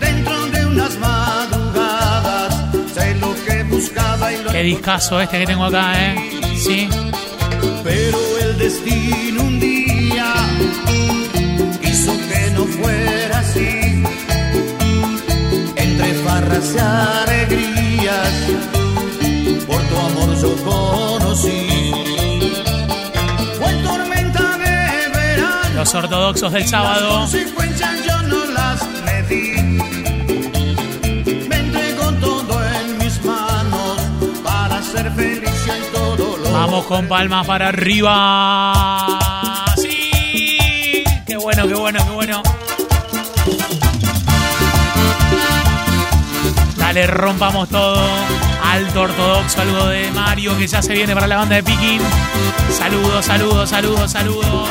Dentro 0.00 0.46
de 0.46 0.66
unas 0.66 0.98
madrugadas 0.98 2.54
sé 2.92 3.14
lo 3.20 3.36
que 3.46 3.62
buscaba 3.62 4.32
y 4.32 4.42
lo 4.42 4.50
Qué 4.50 4.62
discazo 4.64 5.20
este 5.20 5.38
que 5.38 5.46
tengo 5.46 5.66
acá, 5.66 5.94
¿eh? 5.96 6.40
Sí. 6.56 6.88
pero 7.84 8.18
el 8.42 8.58
destino 8.58 9.23
Y 16.54 16.78
alegrías, 16.78 18.32
por 19.66 19.82
tu 19.82 19.96
amor 19.98 20.40
yo 20.40 20.54
conocí. 20.64 21.90
Fue 23.58 23.72
tormenta 23.82 24.56
de 24.58 25.08
verano. 25.12 25.74
Los 25.74 25.94
ortodoxos 25.94 26.52
del 26.52 26.68
sábado. 26.68 27.18
Consecuencias 27.18 28.06
yo 28.06 28.22
no 28.22 28.44
las 28.52 28.86
medí. 29.04 29.56
Me 31.48 31.56
entrego 31.56 32.12
todo 32.20 32.64
en 32.64 32.98
mis 32.98 33.24
manos 33.24 33.98
para 34.44 34.80
ser 34.80 35.10
feliz 35.10 35.68
en 35.68 35.92
todo 35.92 36.36
lo 36.36 36.52
Vamos 36.52 36.84
con 36.86 37.08
palmas 37.08 37.46
para 37.48 37.68
arriba. 37.70 39.13
Dale, 46.94 47.08
rompamos 47.08 47.68
todo. 47.70 48.00
Alto 48.62 49.00
ortodoxo, 49.00 49.60
algo 49.60 49.86
de 49.86 50.12
Mario 50.12 50.56
que 50.56 50.68
ya 50.68 50.80
se 50.80 50.92
viene 50.92 51.12
para 51.12 51.26
la 51.26 51.38
banda 51.38 51.56
de 51.56 51.64
Piquín. 51.64 52.00
Saludos, 52.70 53.24
saludos, 53.24 53.68
saludos, 53.68 54.12
saludos. 54.12 54.68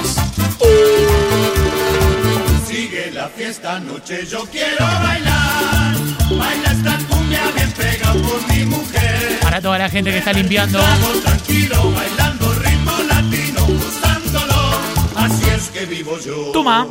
Sigue 2.65 3.11
la 3.11 3.27
fiesta 3.27 3.75
anoche, 3.75 4.25
yo 4.25 4.45
quiero 4.49 4.85
bailar. 4.85 5.97
Baila 6.29 6.71
esta 6.71 6.97
cumbia 7.09 7.41
bien 7.57 7.71
pega 7.73 8.13
por 8.13 8.55
mi 8.55 8.65
mujer. 8.67 9.39
Para 9.41 9.59
toda 9.59 9.77
la 9.79 9.89
gente 9.89 10.11
que 10.11 10.19
está 10.19 10.31
limpiando. 10.31 10.79
Estamos 10.79 11.23
tranquilo, 11.23 11.91
bailando 11.91 12.53
ritmo 12.53 12.91
latino, 13.09 13.65
gozándolo. 13.67 14.79
Así 15.17 15.43
es 15.49 15.67
que 15.71 15.85
vivo 15.85 16.17
yo. 16.19 16.51
Toma. 16.53 16.87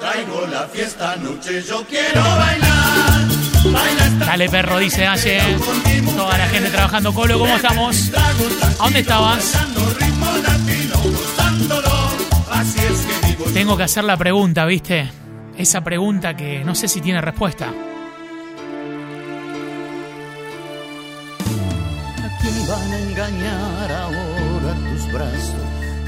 Traigo 0.00 0.44
la 0.50 0.66
fiesta 0.66 1.12
anoche, 1.12 1.62
yo 1.62 1.84
quiero 1.88 2.20
bailar. 2.20 3.31
Dale, 4.18 4.48
perro, 4.48 4.78
dice 4.78 5.06
Aye. 5.06 5.40
Toda 6.16 6.38
la 6.38 6.48
gente 6.48 6.70
trabajando. 6.70 7.12
Colo, 7.12 7.38
¿cómo 7.38 7.54
estamos? 7.54 8.10
¿A 8.78 8.84
dónde 8.84 9.00
estabas? 9.00 9.58
Tengo 13.54 13.76
que 13.76 13.82
hacer 13.82 14.04
la 14.04 14.16
pregunta, 14.16 14.64
¿viste? 14.64 15.10
Esa 15.56 15.82
pregunta 15.82 16.34
que 16.34 16.64
no 16.64 16.74
sé 16.74 16.88
si 16.88 17.00
tiene 17.00 17.20
respuesta. 17.20 17.66
¿A 22.18 22.40
quién 22.40 22.66
van 22.66 22.92
a 22.92 22.98
engañar 22.98 23.92
ahora 23.92 24.74
tus 24.90 25.12
brazos? 25.12 25.54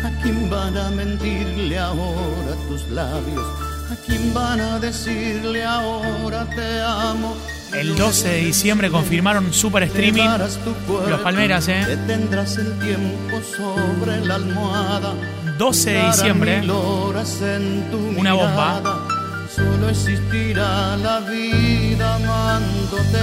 ¿A 0.04 0.22
quién 0.22 0.50
van 0.50 0.76
a 0.76 0.90
mentirle 0.90 1.78
ahora 1.78 2.56
tus 2.68 2.88
labios? 2.88 3.63
¿A 3.90 3.96
quién 4.06 4.32
van 4.32 4.60
a 4.60 4.78
decirle 4.78 5.64
ahora 5.64 6.46
te 6.54 6.80
amo? 6.80 7.36
El 7.72 7.96
12 7.96 8.28
de 8.28 8.36
diciembre 8.38 8.90
confirmaron 8.90 9.52
super 9.52 9.82
streaming. 9.82 10.28
Los 11.08 11.20
Palmeras, 11.20 11.68
¿eh? 11.68 11.84
Detendrás 11.86 12.56
el 12.56 12.78
tiempo 12.78 13.40
sobre 13.56 14.24
la 14.24 14.36
almohada. 14.36 15.14
12 15.58 15.90
de 15.90 16.06
diciembre. 16.06 16.62
Una 18.16 18.32
bomba. 18.32 18.80
Solo 19.54 19.88
existirá 19.88 20.96
la 20.96 21.20
vida 21.20 22.14
amándote. 22.16 23.18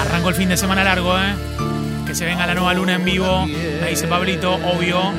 Arrancó 0.00 0.28
el 0.28 0.34
fin 0.34 0.48
de 0.48 0.56
semana 0.56 0.84
largo, 0.84 1.16
¿eh? 1.18 1.34
Que 2.06 2.14
se 2.14 2.24
venga 2.26 2.46
la 2.46 2.54
nueva 2.54 2.74
luna 2.74 2.94
en 2.94 3.04
vivo. 3.04 3.46
Me 3.46 3.90
dice 3.90 4.06
Pablito, 4.06 4.54
obvio. 4.54 5.12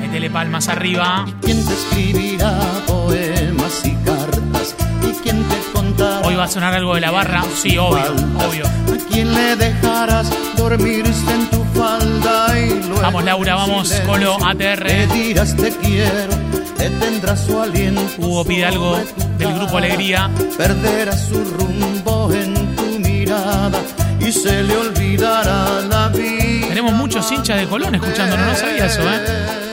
Métele 0.00 0.30
palmas 0.30 0.68
arriba. 0.68 1.26
¿Quién 1.42 1.64
te 1.64 1.72
escribirá 1.72 2.58
poemas 2.86 3.59
y 3.84 3.92
cartas? 4.04 4.74
¿Y 5.08 5.12
quién 5.22 5.42
te 5.44 5.56
contará? 5.72 6.26
Hoy 6.26 6.34
va 6.34 6.44
a 6.44 6.48
sonar 6.48 6.74
algo 6.74 6.94
de 6.94 7.00
la 7.00 7.10
barra. 7.10 7.42
Sí, 7.60 7.76
obvio, 7.78 8.12
obvio. 8.48 8.66
¿A 8.66 9.10
quién 9.10 9.34
le 9.34 9.56
dejarás 9.56 10.30
dormirse 10.56 11.32
en 11.32 11.46
tu 11.50 11.64
falda 11.78 12.58
y 12.58 12.70
luego 12.86 13.00
Vamos, 13.02 13.24
Laura, 13.24 13.54
vamos, 13.54 13.88
silencio 13.88 14.12
Colo, 14.12 14.36
ATR. 14.46 15.12
dirás 15.12 15.56
te 15.56 15.70
quiero, 15.76 16.34
detendrá 16.76 17.36
su 17.36 17.60
aliento. 17.60 18.02
Hugo 18.18 18.44
pide 18.44 18.66
algo 18.66 18.96
del 19.38 19.54
grupo. 19.54 19.78
Alegría. 19.78 20.30
Perderá 20.56 21.16
su 21.16 21.42
rumbo 21.44 22.30
en 22.32 22.76
tu 22.76 22.98
mirada 22.98 23.78
y 24.20 24.30
se 24.32 24.62
le 24.62 24.76
olvidará 24.76 25.80
la 25.88 26.08
vida. 26.08 26.68
Tenemos 26.68 26.92
muchos 26.94 27.30
hinchas 27.32 27.58
de 27.58 27.66
Colón 27.66 27.94
escuchándonos, 27.94 28.46
no 28.46 28.54
sabía 28.54 28.86
eso, 28.86 29.00
¿eh? 29.02 29.69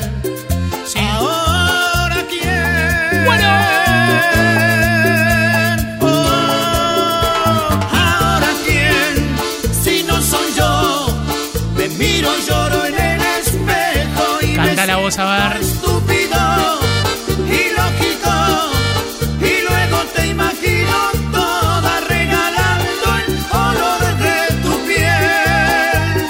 Ver. 15.16 15.62
estúpido 15.62 16.80
y 17.48 17.72
lógico. 17.78 18.34
Y 19.40 19.62
luego 19.68 19.98
te 20.14 20.28
imagino 20.28 20.98
toda 21.32 22.00
regalando 22.10 23.08
el 23.26 23.32
olor 23.52 24.18
de 24.18 24.38
tu 24.64 24.74
piel. 24.86 26.28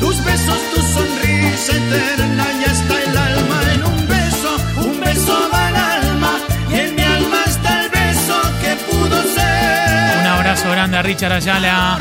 Tus 0.00 0.24
besos, 0.24 0.60
tu 0.74 0.82
sonrisa 0.82 1.72
eterna 1.72 2.46
y 2.60 2.64
hasta 2.64 3.02
el 3.02 3.16
alma 3.16 3.60
en 3.72 3.84
un 3.84 4.08
beso. 4.08 4.56
Un 4.76 5.00
beso 5.00 5.50
va 5.52 5.68
al 5.68 5.76
alma 5.76 6.32
y 6.70 6.74
en 6.74 6.94
mi 6.94 7.02
alma 7.02 7.44
está 7.46 7.82
el 7.82 7.88
beso 7.88 8.42
que 8.60 8.76
pudo 8.90 9.22
ser. 9.22 10.20
Un 10.20 10.26
abrazo 10.26 10.70
grande 10.70 10.98
a 10.98 11.02
Richard 11.02 11.32
Ayala. 11.32 11.98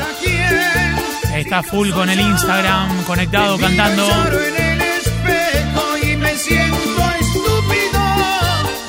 Está 1.33 1.63
full 1.63 1.89
con 1.91 2.09
el 2.09 2.19
Instagram, 2.19 3.03
conectado, 3.03 3.57
cantando. 3.57 4.07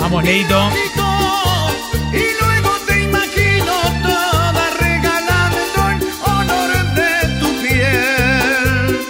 Vamos, 0.06 0.22
Leito. 0.22 0.70
Y 2.12 2.26
luego 2.40 2.70
te 2.86 3.02
imagino 3.02 3.72
toda 4.04 4.70
regalando 4.78 5.90
el 5.90 6.00
honor 6.22 6.94
de 6.94 7.40
tu 7.40 7.48
piel. 7.60 9.00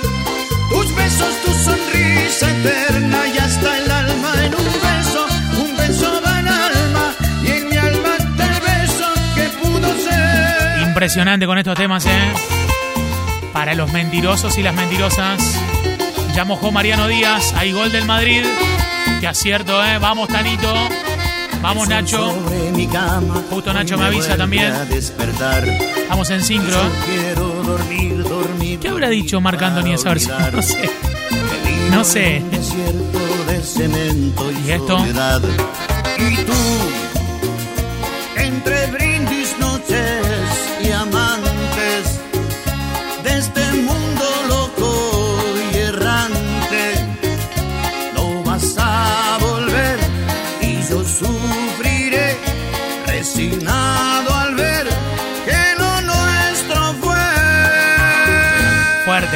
Tus 0.71 0.97
besos, 0.97 1.35
tu 1.45 1.53
sonrisa 1.53 2.51
eterna 2.51 3.29
y 3.29 3.37
hasta 3.37 3.77
el 3.77 3.91
alma 3.91 4.33
en 4.43 4.55
un 4.55 4.65
beso. 4.65 5.27
Un 5.61 5.77
beso 5.77 6.23
va 6.25 6.39
al 6.39 6.49
alma 6.49 7.15
y 7.45 7.51
en 7.51 7.69
mi 7.69 7.77
alma 7.77 8.17
está 8.17 8.47
el 8.47 8.61
beso 8.63 9.05
que 9.35 9.43
pudo 9.63 9.95
ser. 9.99 10.89
Impresionante 10.89 11.45
con 11.45 11.59
estos 11.59 11.75
temas, 11.75 12.07
¿eh? 12.07 12.33
Para 13.53 13.75
los 13.75 13.93
mentirosos 13.93 14.57
y 14.57 14.63
las 14.63 14.75
mentirosas. 14.75 15.61
Ya 16.35 16.47
mojó 16.47 16.73
Mariano 16.73 17.07
Díaz. 17.07 17.53
Hay 17.55 17.73
gol 17.73 17.93
del 17.93 18.07
Madrid. 18.07 18.47
Qué 19.27 19.31
acierto, 19.31 19.85
¿eh? 19.85 19.99
Vamos, 19.99 20.29
Tanito. 20.29 20.73
Vamos, 21.61 21.89
Nacho. 21.89 22.33
Justo 23.51 23.73
Nacho 23.73 23.99
me 23.99 24.05
avisa 24.05 24.37
también. 24.37 24.73
Estamos 25.97 26.31
en 26.31 26.45
sincro. 26.45 26.79
¿Qué 28.81 28.89
habrá 28.89 29.09
dicho 29.09 29.41
Marc 29.41 29.61
Anthony 29.61 29.95
esa 29.95 30.09
versión? 30.15 30.39
No 30.53 30.63
sé. 30.63 30.91
No 31.91 32.05
sé. 32.05 32.43
¿Y 34.65 34.71
esto? 34.71 35.05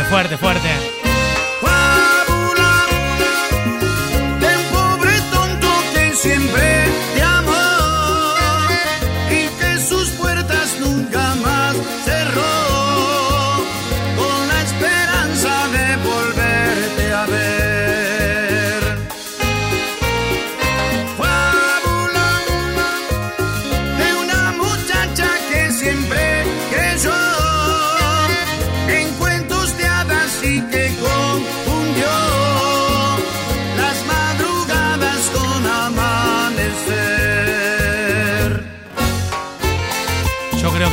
Fuerte, 0.09 0.37
fuerte, 0.39 0.90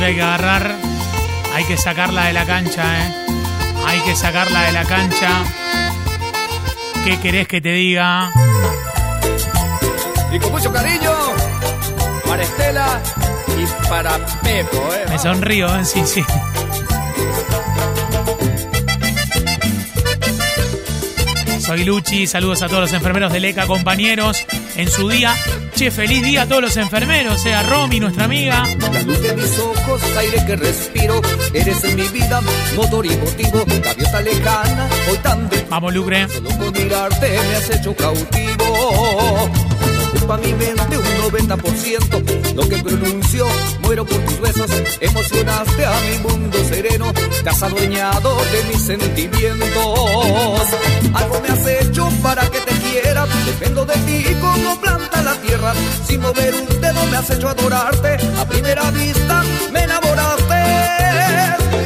hay 0.08 0.14
que 0.14 0.22
agarrar, 0.22 0.74
hay 1.54 1.64
que 1.64 1.76
sacarla 1.76 2.24
de 2.24 2.32
la 2.32 2.46
cancha, 2.46 2.82
¿eh? 2.82 3.12
Hay 3.86 4.00
que 4.00 4.16
sacarla 4.16 4.62
de 4.62 4.72
la 4.72 4.84
cancha. 4.86 5.28
¿Qué 7.04 7.20
querés 7.20 7.46
que 7.46 7.60
te 7.60 7.72
diga? 7.72 8.32
Y 10.32 10.38
con 10.38 10.50
mucho 10.50 10.72
cariño, 10.72 11.12
para 12.26 12.42
Estela 12.42 13.02
y 13.58 13.88
para 13.90 14.16
Pepo, 14.42 14.88
¿eh? 14.94 15.04
Me 15.10 15.18
sonrío, 15.18 15.78
¿eh? 15.78 15.84
Sí, 15.84 16.02
sí. 16.06 16.24
Soy 21.60 21.84
Luchi, 21.84 22.26
saludos 22.26 22.62
a 22.62 22.68
todos 22.68 22.80
los 22.80 22.92
enfermeros 22.94 23.30
del 23.30 23.44
ECA, 23.44 23.66
compañeros, 23.66 24.42
en 24.74 24.90
su 24.90 25.06
día. 25.10 25.34
Che, 25.78 25.92
feliz 25.92 26.24
día 26.24 26.42
a 26.42 26.46
todos 26.48 26.60
los 26.60 26.76
enfermeros, 26.76 27.46
eh, 27.46 27.54
a 27.54 27.62
Romy, 27.62 28.00
nuestra 28.00 28.24
amiga. 28.24 28.66
La 28.80 29.00
luz 29.02 29.22
de 29.22 29.32
mis 29.36 29.56
ojos, 29.60 30.02
aire 30.16 30.44
que 30.44 30.56
respiro, 30.56 31.22
eres 31.54 31.84
en 31.84 31.94
mi 31.94 32.08
vida, 32.08 32.40
motor 32.74 33.06
y 33.06 33.10
motivo, 33.10 33.64
gaviota 33.84 34.20
lejana, 34.20 34.88
hoy 35.08 35.18
tan 35.18 35.48
de 35.48 35.64
Vamos, 35.70 35.94
Lucre. 35.94 36.26
Solo 36.30 36.50
con 36.50 36.72
mirarte 36.72 37.30
me 37.30 37.54
has 37.54 37.70
hecho 37.70 37.94
cautivo. 37.94 38.64
Ocupa 40.12 40.36
mi 40.38 40.52
mente 40.54 40.98
un 40.98 41.04
90%. 41.30 42.54
Lo 42.56 42.68
que 42.68 42.78
pronuncio, 42.78 43.46
muero 43.82 44.04
por 44.04 44.18
tus 44.24 44.40
besos. 44.40 44.70
Emocionaste 45.00 45.86
a 45.86 46.00
mi 46.00 46.28
mundo 46.28 46.58
sereno. 46.64 47.12
Te 47.48 47.54
has 47.54 47.62
adueñado 47.62 48.36
de 48.52 48.62
mis 48.64 48.82
sentimientos. 48.82 50.60
Algo 51.14 51.40
me 51.40 51.48
has 51.48 51.66
hecho 51.66 52.10
para 52.22 52.42
que 52.50 52.60
te 52.60 52.74
quiera. 52.74 53.24
Dependo 53.46 53.86
de 53.86 53.94
ti 53.94 54.22
como 54.38 54.78
planta 54.78 55.22
la 55.22 55.32
tierra. 55.36 55.72
Sin 56.06 56.20
mover 56.20 56.54
un 56.54 56.66
dedo 56.78 57.06
me 57.06 57.16
has 57.16 57.30
hecho 57.30 57.48
adorarte. 57.48 58.18
A 58.38 58.44
primera 58.44 58.90
vista 58.90 59.42
me 59.72 59.82
enamoraste. 59.82 60.62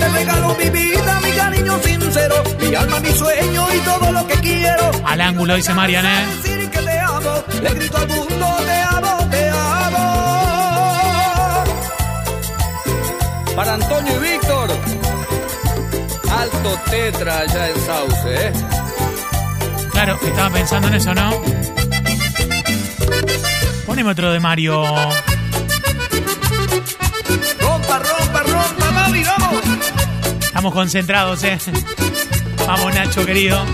Te 0.01 0.09
regalo 0.09 0.57
mi 0.57 0.69
vida, 0.69 1.21
mi 1.21 1.31
cariño 1.31 1.79
sincero. 1.81 2.43
Mi 2.59 2.75
alma, 2.75 2.99
mi 2.99 3.13
sueño 3.13 3.73
y 3.73 3.79
todo 3.83 4.11
lo 4.11 4.27
que 4.27 4.35
quiero. 4.41 4.91
Al 5.05 5.21
ángulo, 5.21 5.55
dice 5.55 5.73
Marian, 5.75 6.05
¿eh? 6.05 6.27
Decir 6.43 6.71
que 6.71 6.79
te 6.81 6.99
amo, 6.99 7.45
le 7.63 7.71
grito 7.75 7.99
al 7.99 8.09
mundo, 8.09 8.57
te 8.67 8.81
amo, 8.97 9.29
te 9.31 9.49
amo. 9.49 9.83
Para 13.55 13.75
Antonio 13.75 14.13
y 14.17 14.19
Víctor, 14.19 14.52
alto 16.43 16.77
tetra 16.91 17.47
ya 17.47 17.69
en 17.69 17.81
Sauce, 17.87 18.17
¿eh? 18.27 18.53
Claro, 19.93 20.19
estaba 20.23 20.51
pensando 20.51 20.89
en 20.89 20.95
eso, 20.95 21.15
¿no? 21.15 21.31
Poneme 23.87 24.11
otro 24.11 24.33
de 24.33 24.41
Mario. 24.41 24.83
Rompa, 27.61 27.99
rompa, 27.99 28.43
rompa, 28.43 28.91
mami, 28.91 29.23
vamos. 29.23 29.63
Estamos 30.41 30.75
concentrados, 30.75 31.45
¿eh? 31.45 31.59
Vamos, 32.67 32.93
Nacho, 32.93 33.25
querido. 33.25 33.65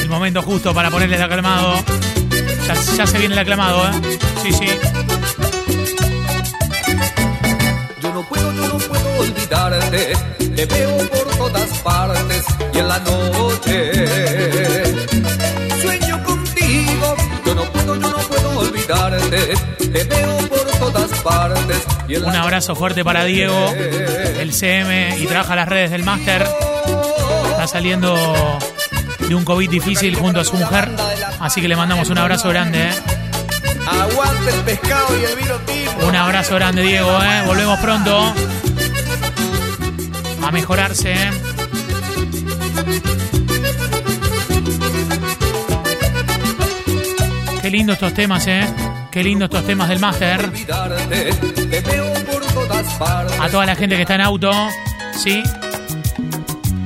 El 0.00 0.08
momento 0.08 0.42
justo 0.42 0.74
para 0.74 0.90
ponerle 0.90 1.16
el 1.16 1.22
aclamado. 1.22 1.76
Ya, 2.66 2.74
ya 2.74 3.06
se 3.06 3.18
viene 3.18 3.34
el 3.34 3.38
aclamado, 3.38 3.86
¿eh? 3.88 4.18
Sí, 4.42 4.52
sí. 4.52 5.03
Olvidarte. 9.64 10.12
Te 10.54 10.66
veo 10.66 10.98
por 11.10 11.36
todas 11.36 11.78
partes 11.78 12.44
y 12.72 12.78
en 12.78 12.88
la 12.88 12.98
noche 13.00 13.92
sueño 15.80 16.24
contigo. 16.24 17.16
Yo 17.44 17.54
no 17.54 17.64
puedo, 17.64 17.94
yo 17.96 18.10
no 18.10 18.16
puedo 18.16 18.58
olvidarte. 18.58 19.54
Te 19.78 20.04
veo 20.04 20.38
por 20.48 20.58
todas 20.78 21.10
partes 21.20 21.82
y 22.08 22.14
en 22.14 22.24
Un 22.24 22.36
abrazo 22.36 22.74
fuerte 22.74 23.04
para 23.04 23.24
Diego, 23.24 23.72
el 24.38 24.52
CM 24.52 25.16
y 25.18 25.26
trabaja 25.26 25.56
las 25.56 25.68
redes 25.68 25.90
del 25.90 26.04
máster. 26.04 26.46
Está 27.50 27.66
saliendo 27.66 28.14
de 29.28 29.34
un 29.34 29.44
COVID 29.44 29.70
difícil 29.70 30.16
junto 30.16 30.40
a 30.40 30.44
su 30.44 30.56
mujer. 30.56 30.90
Así 31.40 31.60
que 31.60 31.68
le 31.68 31.76
mandamos 31.76 32.10
un 32.10 32.18
abrazo 32.18 32.48
grande, 32.48 32.90
¿eh? 32.90 32.92
Aguante 33.86 34.50
el 34.50 34.60
pescado 34.60 35.18
y 35.18 35.24
el 35.24 35.36
vino 35.36 35.54
tinto. 35.66 36.06
Un 36.06 36.16
abrazo 36.16 36.54
grande, 36.54 36.82
Diego, 36.82 37.10
¿eh? 37.22 37.42
Volvemos 37.46 37.78
pronto. 37.80 38.34
Mejorarse, 40.54 41.12
¿eh? 41.12 41.30
Qué 47.60 47.70
lindo 47.70 47.94
estos 47.94 48.14
temas, 48.14 48.46
¿eh? 48.46 48.64
Qué 49.10 49.24
lindo 49.24 49.46
estos 49.46 49.66
temas 49.66 49.88
del 49.88 49.98
máster. 49.98 50.48
A 53.40 53.48
toda 53.48 53.66
la 53.66 53.74
gente 53.74 53.96
que 53.96 54.02
está 54.02 54.14
en 54.14 54.20
auto, 54.20 54.52
¿sí? 55.16 55.42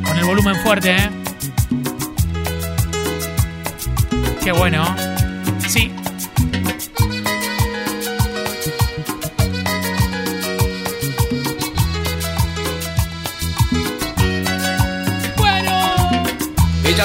Con 0.02 0.18
el 0.18 0.24
volumen 0.24 0.56
fuerte, 0.62 0.96
¿eh? 0.96 1.10
Qué 4.42 4.50
bueno. 4.52 4.96
Sí. 5.68 5.92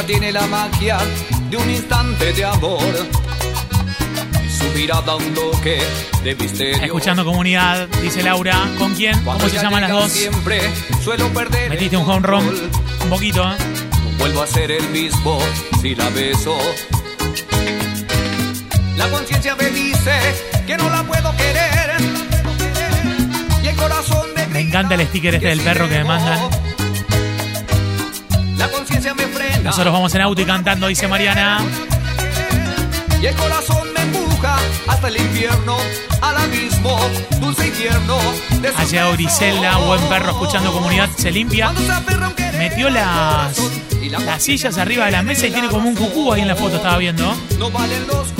Ella 0.03 0.07
tiene 0.07 0.31
la 0.33 0.45
magia 0.47 0.97
de 1.49 1.55
un 1.55 1.69
instante 1.69 2.33
de 2.33 2.43
amor. 2.43 2.83
Y 4.45 4.49
su 4.49 4.65
mirada 4.77 5.15
un 5.15 5.33
toque 5.33 5.81
de 6.25 6.35
misterio. 6.35 6.83
Escuchando 6.83 7.23
comunidad, 7.23 7.87
dice 8.01 8.21
Laura. 8.21 8.69
¿Con 8.77 8.93
quién? 8.95 9.13
¿Cómo 9.19 9.25
Cuando 9.25 9.49
se 9.49 9.61
llaman 9.61 9.81
las 9.81 9.91
dos? 9.91 10.11
Siempre 10.11 10.59
suelo 11.01 11.29
perder. 11.29 11.69
Metiste 11.69 11.95
un 11.95 12.09
home 12.09 12.27
run. 12.27 12.43
Un 13.03 13.09
poquito, 13.09 13.43
¿eh? 13.43 13.55
No 13.55 14.17
vuelvo 14.17 14.41
a 14.41 14.47
ser 14.47 14.71
el 14.71 14.89
mismo 14.89 15.39
si 15.81 15.95
la 15.95 16.09
beso. 16.09 16.57
La 18.97 19.07
conciencia 19.07 19.55
me 19.55 19.69
dice 19.69 20.19
que 20.67 20.75
no 20.75 20.89
la 20.89 21.03
puedo 21.03 21.31
querer. 21.37 21.91
Y 23.63 23.67
el 23.67 23.75
corazón 23.77 24.27
me 24.35 24.47
Me 24.47 24.59
encanta 24.59 24.95
el 24.95 25.07
sticker 25.07 25.35
este 25.35 25.47
del 25.47 25.61
perro 25.61 25.87
que 25.87 25.99
me 25.99 26.03
mandan. 26.03 26.39
La 28.57 28.67
conciencia 28.67 29.13
me 29.13 29.23
frena. 29.27 29.42
Nosotros 29.63 29.93
vamos 29.93 30.13
en 30.13 30.21
auto 30.21 30.41
y 30.41 30.45
cantando, 30.45 30.87
dice 30.87 31.07
Mariana. 31.07 31.59
Y 33.21 33.25
el 33.25 33.35
corazón 33.35 33.87
me 33.93 34.01
empuja 34.01 34.57
hasta 34.87 35.07
el 35.07 35.15
infierno, 35.17 35.77
al 36.21 36.37
abismo, 36.37 36.99
dulce 37.39 37.67
infierno. 37.67 38.17
besos. 38.59 39.13
Griselda, 39.13 39.77
buen 39.77 40.01
perro 40.09 40.31
escuchando 40.31 40.73
comunidad, 40.73 41.09
se 41.15 41.31
limpia. 41.31 41.71
Metió 42.57 42.89
las, 42.89 43.57
las 44.25 44.43
sillas 44.43 44.77
arriba 44.77 45.05
de 45.05 45.11
la 45.11 45.23
mesa 45.23 45.47
y 45.47 45.51
tiene 45.51 45.69
como 45.69 45.87
un 45.87 45.95
cucú 45.95 46.33
ahí 46.33 46.41
en 46.41 46.49
la 46.49 46.55
foto, 46.55 46.75
estaba 46.75 46.97
viendo. 46.97 47.33
No 47.57 47.71
valen 47.71 48.05
los 48.07 48.32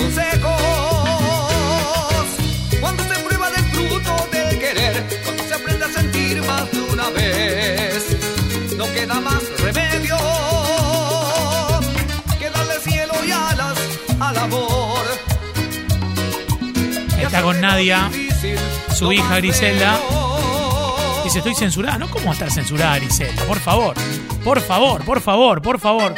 Está 17.34 17.42
con 17.42 17.60
Nadia, 17.62 18.12
su 18.94 19.12
hija 19.12 19.38
Griselda. 19.38 20.00
Dice, 21.24 21.40
estoy 21.40 21.56
censurada. 21.56 21.98
No, 21.98 22.08
¿cómo 22.08 22.32
estar 22.32 22.52
censurada 22.52 23.00
Griselda? 23.00 23.44
Por 23.46 23.60
favor, 23.60 23.96
por 24.44 24.62
favor, 24.62 25.04
por 25.04 25.20
favor, 25.20 25.60
por 25.60 25.80
favor. 25.80 26.14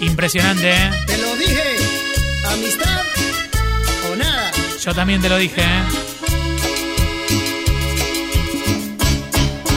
Impresionante, 0.00 0.72
¿eh? 0.72 0.90
Te 1.06 1.18
lo 1.18 1.36
dije, 1.36 1.76
amistad 2.54 3.02
o 4.10 4.16
nada. 4.16 4.50
Yo 4.82 4.94
también 4.94 5.20
te 5.20 5.28
lo 5.28 5.36
dije, 5.36 5.60
¿eh? 5.60 5.82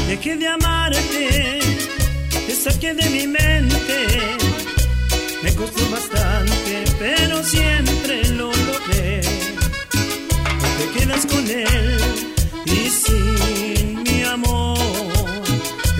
Dejé 0.07 0.37
de 0.37 0.47
amarte, 0.47 1.01
te 1.01 1.44
saqué 2.65 2.95
de 2.95 3.07
mi 3.11 3.27
mente. 3.27 3.97
Me 5.43 5.53
costó 5.53 5.87
bastante, 5.91 6.83
pero 6.97 7.43
siempre 7.43 8.27
lo 8.29 8.47
logré. 8.69 9.21
Te 10.79 10.85
quedas 10.95 11.25
con 11.27 11.43
él 11.47 11.99
y 12.65 12.89
sin 12.89 14.03
mi 14.03 14.23
amor. 14.23 14.79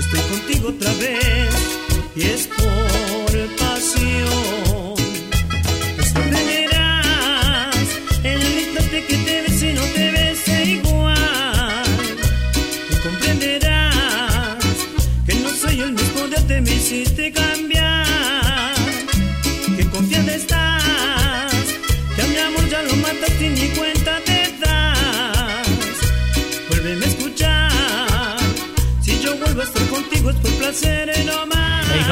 Estoy 0.01 0.21
contigo 0.33 0.69
otra 0.69 0.91
vez 0.93 1.53
y 2.15 2.21
es 2.23 2.47
por 2.47 3.39
pasión. 3.61 4.64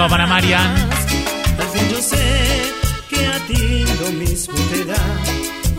Para 0.09 0.27
Marian. 0.27 0.75
Al 1.59 1.67
fin 1.69 1.89
yo 1.89 2.01
sé 2.01 2.73
que 3.09 3.27
a 3.27 3.39
ti 3.47 3.85
lo 4.01 4.09
mismo 4.11 4.55
te 4.71 4.85
da. 4.85 4.95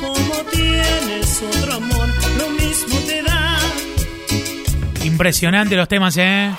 Como 0.01 0.35
tienes 0.51 1.43
otro 1.43 1.75
amor, 1.75 2.09
lo 2.39 2.49
mismo 2.51 2.99
te 3.07 3.23
da. 3.23 3.59
Impresionante 5.05 5.77
los 5.77 5.89
temas, 5.89 6.17
¿eh? 6.17 6.51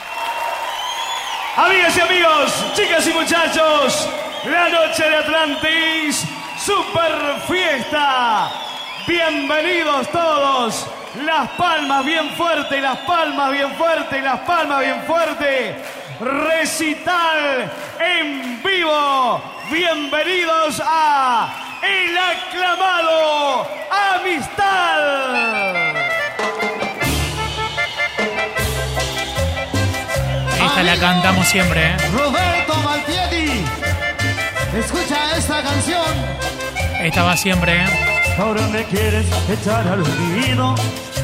Amigas 1.57 1.97
y 1.97 2.01
amigos, 2.01 2.65
chicas 2.75 3.07
y 3.07 3.13
muchachos, 3.13 4.09
la 4.45 4.69
noche 4.69 5.03
de 5.09 5.15
Atlantis, 5.15 6.23
super 6.63 7.13
fiesta. 7.47 8.51
Bienvenidos 9.07 10.09
todos. 10.11 10.87
Las 11.23 11.49
palmas 11.51 12.05
bien 12.05 12.29
fuerte, 12.31 12.81
las 12.81 12.97
palmas 12.99 13.51
bien 13.51 13.73
fuerte, 13.75 14.21
las 14.21 14.39
palmas 14.41 14.81
bien 14.81 15.01
fuerte. 15.07 15.75
Recital 16.19 17.71
en 17.99 18.63
vivo. 18.63 19.41
Bienvenidos 19.69 20.81
a 20.85 21.79
el 21.83 22.17
aclamado 22.17 23.67
Amistad. 24.15 24.95
Esta 30.65 30.83
la 30.83 30.97
cantamos 30.97 31.47
siempre, 31.47 31.85
¿eh? 31.85 31.97
Roberto 32.13 32.75
Malpiedi, 32.83 33.65
escucha 34.77 35.37
esta 35.37 35.61
canción. 35.63 36.15
Esta 37.01 37.23
va 37.23 37.35
siempre, 37.35 37.83
¿eh? 37.83 37.87
Ahora 38.37 38.61
me 38.67 38.83
quieres 38.85 39.25
echar 39.49 39.87
al 39.87 40.01
olvido 40.01 40.75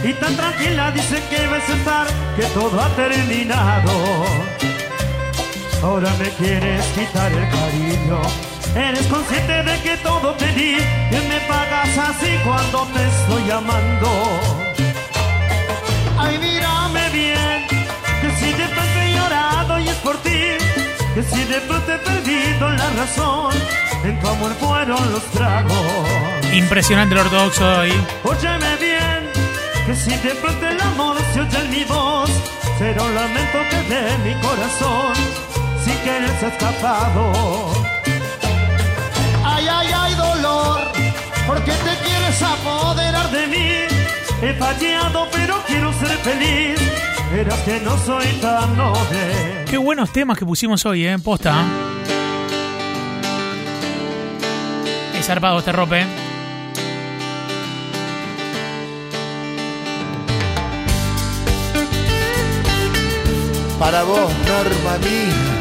y 0.04 0.13
tan 0.13 0.36
tranquila 0.36 0.91
dice 0.91 1.21
que 1.30 1.47
vas 1.47 1.69
a 1.69 1.73
estar, 1.73 2.08
que 2.36 2.43
todo 2.54 2.82
ha 2.82 2.89
terminado. 2.95 3.91
Ahora 5.83 6.09
me 6.19 6.29
quieres 6.29 6.85
quitar 6.93 7.31
el 7.31 7.49
cariño. 7.49 8.21
Eres 8.75 9.05
consciente 9.07 9.63
de 9.63 9.81
que 9.81 9.97
todo 9.97 10.33
te 10.35 10.47
di 10.53 10.77
y 10.77 11.27
me 11.27 11.39
pagas 11.47 11.97
así 11.97 12.37
cuando 12.45 12.87
te 12.93 13.03
estoy 13.03 13.43
llamando. 13.47 14.07
Ay, 16.19 16.37
mírame 16.37 17.09
bien, 17.09 17.67
que 18.21 18.31
si 18.39 18.53
de 18.53 18.67
pronto 18.67 18.99
he 19.01 19.13
llorado 19.13 19.79
y 19.79 19.89
es 19.89 19.95
por 19.95 20.17
ti, 20.17 20.39
que 21.15 21.23
si 21.23 21.43
de 21.45 21.59
pronto 21.61 21.93
he 21.93 21.97
perdido 21.97 22.69
la 22.69 22.89
razón, 22.91 23.53
en 24.03 24.19
tu 24.19 24.27
amor 24.27 24.53
fueron 24.59 25.11
los 25.11 25.23
tragos. 25.31 25.75
Impresionante 26.53 27.15
el 27.15 27.21
ortodoxo 27.21 27.65
hoy. 27.79 27.93
Óyeme 28.23 28.75
bien, 28.77 29.29
que 29.87 29.95
si 29.95 30.11
de 30.11 30.35
pronto 30.35 30.67
el 30.67 30.79
amor 30.79 31.17
se 31.33 31.41
oye 31.41 31.59
en 31.59 31.69
mi 31.71 31.83
voz, 31.85 32.29
será 32.77 33.01
un 33.03 33.15
lamento 33.15 33.57
que 33.69 33.93
de 33.93 34.17
mi 34.19 34.41
corazón, 34.41 35.13
quieres 36.03 36.43
escapado. 36.43 37.31
Ay, 39.43 39.67
ay, 39.69 39.87
ay, 39.95 40.15
dolor, 40.15 40.79
porque 41.47 41.71
te 41.71 41.97
quieres 42.05 42.41
apoderar 42.41 43.29
de 43.31 43.47
mí. 43.47 43.67
He 44.41 44.53
fallado, 44.53 45.27
pero 45.31 45.61
quiero 45.67 45.93
ser 45.93 46.17
feliz. 46.19 46.79
Verás 47.31 47.59
que 47.59 47.79
no 47.79 47.97
soy 47.99 48.25
tan 48.41 48.75
noble. 48.75 49.65
Qué 49.69 49.77
buenos 49.77 50.11
temas 50.11 50.37
que 50.37 50.45
pusimos 50.45 50.85
hoy, 50.85 51.05
¿eh? 51.05 51.17
Posta. 51.19 51.63
Es 55.17 55.25
zarpado 55.25 55.59
este 55.59 55.71
rope. 55.71 56.05
Para 63.79 64.03
vos, 64.03 64.31
Norma 64.47 64.97
mía. 64.99 65.61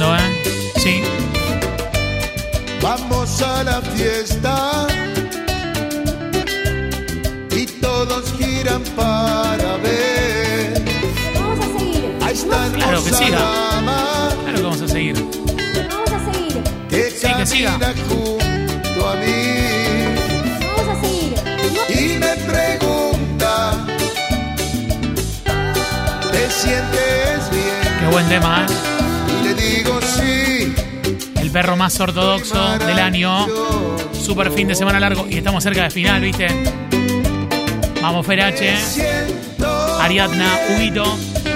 ¿Eh? 0.00 0.72
Sí. 0.76 1.02
Vamos 2.80 3.42
a 3.42 3.64
la 3.64 3.80
fiesta 3.82 4.86
y 7.50 7.66
todos 7.66 8.32
giran 8.38 8.82
para 8.96 9.76
ver. 9.78 10.82
Vamos 11.34 11.58
a 11.58 11.78
seguir. 11.78 12.14
Ahí 12.22 12.34
está 12.34 12.68
Claro 12.72 13.04
que 13.04 13.12
siga. 13.12 13.38
dama 13.40 14.28
Claro 14.44 14.56
que 14.56 14.62
vamos 14.62 14.82
a 14.82 14.88
seguir. 14.88 15.14
Vamos 15.90 16.12
a 16.12 16.32
seguir. 16.32 16.62
que 16.88 17.10
Sí, 17.10 17.26
que 17.36 17.46
siga. 17.46 17.72
junto 18.08 19.08
a 19.08 19.14
mí 19.16 19.36
Vamos 20.76 20.96
a 20.96 21.00
seguir. 21.00 21.34
y 21.88 22.18
me 22.18 22.36
pregunta, 22.50 23.72
¿te 26.32 26.50
sientes 26.50 27.50
bien? 27.50 27.98
Qué 28.00 28.06
buen 28.12 28.28
tema, 28.28 28.64
¿eh? 28.64 28.87
digo 29.76 30.00
sí. 30.02 30.74
El 31.40 31.50
perro 31.50 31.76
más 31.76 31.98
ortodoxo 32.00 32.78
del 32.78 32.98
año. 32.98 33.46
Super 34.12 34.50
fin 34.52 34.68
de 34.68 34.74
semana 34.74 35.00
largo 35.00 35.26
y 35.28 35.38
estamos 35.38 35.62
cerca 35.64 35.82
del 35.82 35.92
final, 35.92 36.20
¿viste? 36.20 36.48
Vamos, 38.02 38.26
Ferache. 38.26 38.74
Ariadna, 40.00 40.58
Huguito. 40.70 41.04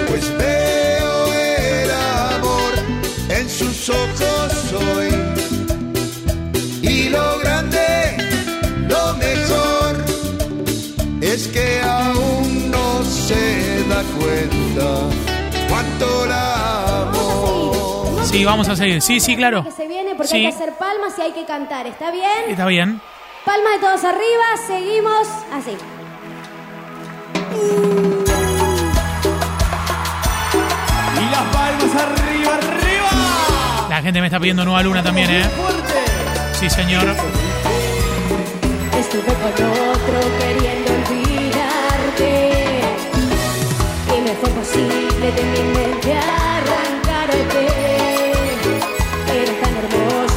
Pues 0.07 0.37
veo 0.37 1.33
el 1.33 1.91
amor 2.35 2.73
en 3.29 3.49
sus 3.49 3.89
ojos 3.89 4.73
hoy. 4.73 5.09
Y 6.81 7.09
lo 7.09 7.39
grande, 7.39 8.17
lo 8.89 9.13
mejor, 9.15 10.03
es 11.21 11.47
que 11.47 11.81
aún 11.81 12.71
no 12.71 13.03
se 13.05 13.85
da 13.87 14.03
cuenta 14.19 14.99
cuánto 15.69 16.25
la 16.25 16.92
Sí, 18.33 18.43
vamos 18.43 18.67
a 18.67 18.75
seguir. 18.75 18.99
Sí, 18.99 19.19
sí, 19.19 19.35
claro. 19.35 19.63
Que 19.63 19.69
se 19.71 19.87
viene 19.87 20.15
porque 20.15 20.29
Sí. 20.29 20.37
hay 20.37 20.41
que 20.49 20.55
hacer 20.55 20.73
palmas 20.73 21.13
y 21.19 21.21
hay 21.21 21.33
que 21.33 21.45
cantar. 21.45 21.85
¿Está 21.85 22.09
bien? 22.09 22.31
Está 22.47 22.65
bien. 22.65 22.99
Palma 23.45 23.69
de 23.73 23.77
todos 23.77 24.03
arriba. 24.03 24.45
Seguimos 24.65 25.27
así. 25.53 25.77
Y 31.15 31.25
las 31.31 31.43
palmas 31.55 31.95
arriba, 31.95 32.55
arriba. 32.55 33.09
La 33.89 34.01
gente 34.01 34.19
me 34.19 34.27
está 34.27 34.39
pidiendo 34.39 34.65
Nueva 34.65 34.81
Luna 34.81 35.03
también, 35.03 35.29
¿eh? 35.29 35.43
Sí, 36.53 36.67
señor. 36.69 37.03
Estuve 38.97 39.21
con 39.25 39.51
otro 39.51 40.19
queriendo 40.39 40.91
olvidarte 40.93 42.29
Y 44.17 44.21
me 44.21 44.31
fue 44.35 44.49
posible 44.49 45.31
de 45.31 45.43
mi 45.43 45.59
mente 45.77 46.13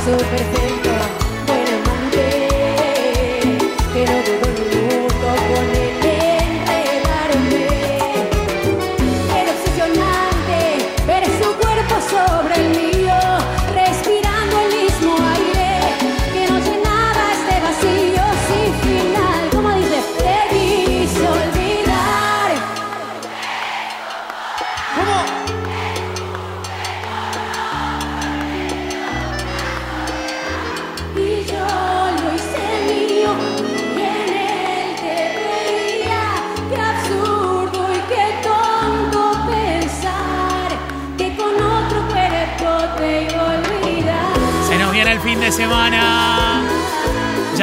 hermoso, 0.07 0.76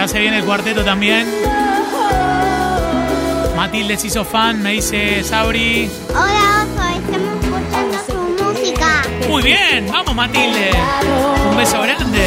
Ya 0.04 0.08
se 0.10 0.20
viene 0.20 0.39
el 0.39 0.43
cuarteto 0.43 0.84
también. 0.84 1.26
Matilde 3.56 3.97
se 3.97 4.08
hizo 4.08 4.26
fan, 4.26 4.62
me 4.62 4.72
dice 4.72 5.24
Sabri. 5.24 5.89
Hola, 6.10 6.66
Oso, 6.66 6.84
estamos 6.99 7.41
escuchando 7.41 7.97
su 8.06 8.43
música. 8.43 9.01
Muy 9.30 9.43
bien, 9.43 9.88
vamos 9.89 10.14
Matilde. 10.14 10.72
Un 11.49 11.56
beso 11.56 11.82
grande. 11.84 12.20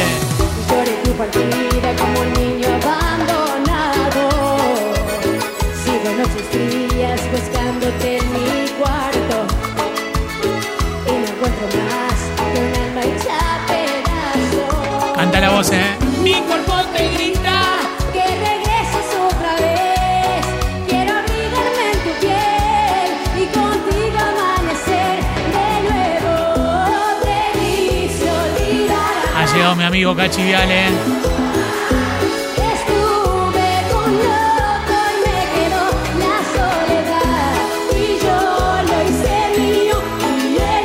Lloré 0.67 0.91
tu 1.03 1.11
partida 1.11 1.95
como 1.99 2.19
un 2.19 2.33
niño 2.33 2.67
abandonado. 2.81 4.23
Sigo 5.83 6.09
noches 6.17 6.45
frías 6.49 7.21
buscándote 7.31 8.17
en 8.17 8.33
mi 8.33 8.69
cuarto. 8.79 9.45
Y 11.05 11.11
no 11.11 11.27
encuentro 11.27 11.67
más 11.85 12.17
que 12.53 12.59
un 12.59 12.73
alma 12.73 13.01
hecha 13.01 13.37
pedazos. 13.67 15.15
Canta 15.15 15.39
la 15.41 15.49
voz, 15.51 15.71
¿eh? 15.71 15.95
Mi 16.23 16.33
cuerpo 16.41 16.73
te 16.95 17.07
grita 17.13 17.56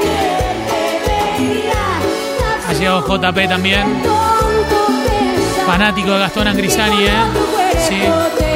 él 0.05 0.57
te 0.69 0.83
veía. 1.41 1.83
Ha 2.69 2.73
llegado 2.73 3.01
JP 3.01 3.49
también. 3.49 4.03
Fanático 5.67 6.13
de 6.13 6.19
Gastón 6.19 6.49
Angrisani, 6.49 7.05
¿eh? 7.05 7.11
Sí. 7.89 8.52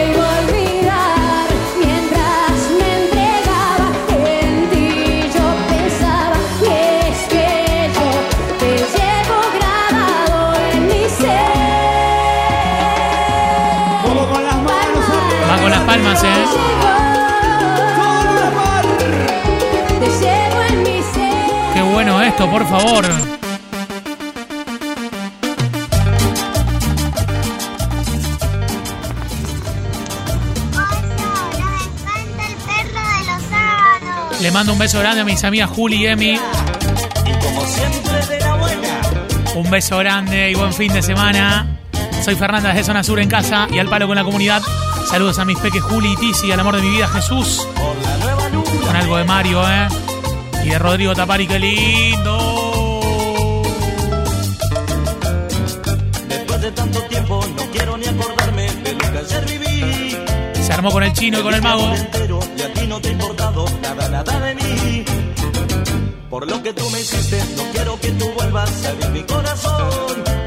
¿Eh? 16.14 16.44
Qué 21.74 21.82
bueno 21.82 22.22
esto, 22.22 22.50
por 22.50 22.66
favor. 22.68 23.04
Le 34.40 34.50
mando 34.52 34.72
un 34.72 34.78
beso 34.78 35.00
grande 35.00 35.22
a 35.22 35.24
mis 35.24 35.42
amigas 35.42 35.70
Juli 35.70 35.96
y 35.96 36.06
Emi. 36.06 36.38
Un 39.54 39.70
beso 39.70 39.98
grande 39.98 40.50
y 40.50 40.54
buen 40.54 40.72
fin 40.72 40.92
de 40.92 41.02
semana. 41.02 41.78
Soy 42.22 42.36
Fernanda 42.36 42.72
de 42.72 42.84
Zona 42.84 43.02
Sur 43.02 43.18
en 43.18 43.28
casa 43.28 43.66
y 43.72 43.78
al 43.78 43.88
palo 43.88 44.06
con 44.06 44.16
la 44.16 44.24
comunidad. 44.24 44.62
Saludos 45.08 45.38
a 45.38 45.44
mis 45.44 45.56
peques 45.58 45.82
Juli 45.82 46.12
y 46.12 46.16
Tizi, 46.16 46.50
al 46.50 46.60
amor 46.60 46.76
de 46.76 46.82
mi 46.82 46.90
vida 46.90 47.06
Jesús. 47.08 47.66
Con 48.84 48.96
algo 48.96 49.16
de 49.16 49.24
Mario, 49.24 49.62
¿eh? 49.62 49.88
Y 50.64 50.70
de 50.70 50.78
Rodrigo 50.78 51.14
Tapari, 51.14 51.46
qué 51.46 51.58
lindo. 51.58 52.92
Después 56.28 56.60
de 56.60 56.72
tanto 56.72 57.00
tiempo 57.02 57.40
no 57.56 57.62
quiero 57.70 57.96
ni 57.96 58.06
acordarme 58.06 58.70
de 58.70 58.92
lo 58.92 59.12
que 59.12 59.18
ayer 59.18 59.46
viví. 59.46 60.16
Se 60.60 60.72
armó 60.72 60.90
con 60.90 61.04
el 61.04 61.12
chino 61.12 61.38
y 61.38 61.42
con 61.42 61.54
el 61.54 61.62
mago. 61.62 61.94
Entero, 61.94 62.40
y 62.56 62.62
a 62.62 62.72
ti 62.74 62.86
no 62.86 63.00
te 63.00 63.08
ha 63.08 63.12
importado 63.12 63.64
nada, 63.80 64.08
nada 64.08 64.40
de 64.40 64.54
mí. 64.56 65.04
Por 66.28 66.50
lo 66.50 66.62
que 66.62 66.72
tú 66.72 66.90
me 66.90 67.00
hiciste, 67.00 67.42
no 67.56 67.62
quiero 67.72 67.98
que 68.00 68.10
tú 68.10 68.28
vuelvas 68.34 68.84
a 68.84 68.90
abrir 68.90 69.08
mi 69.10 69.22
corazón. 69.22 70.45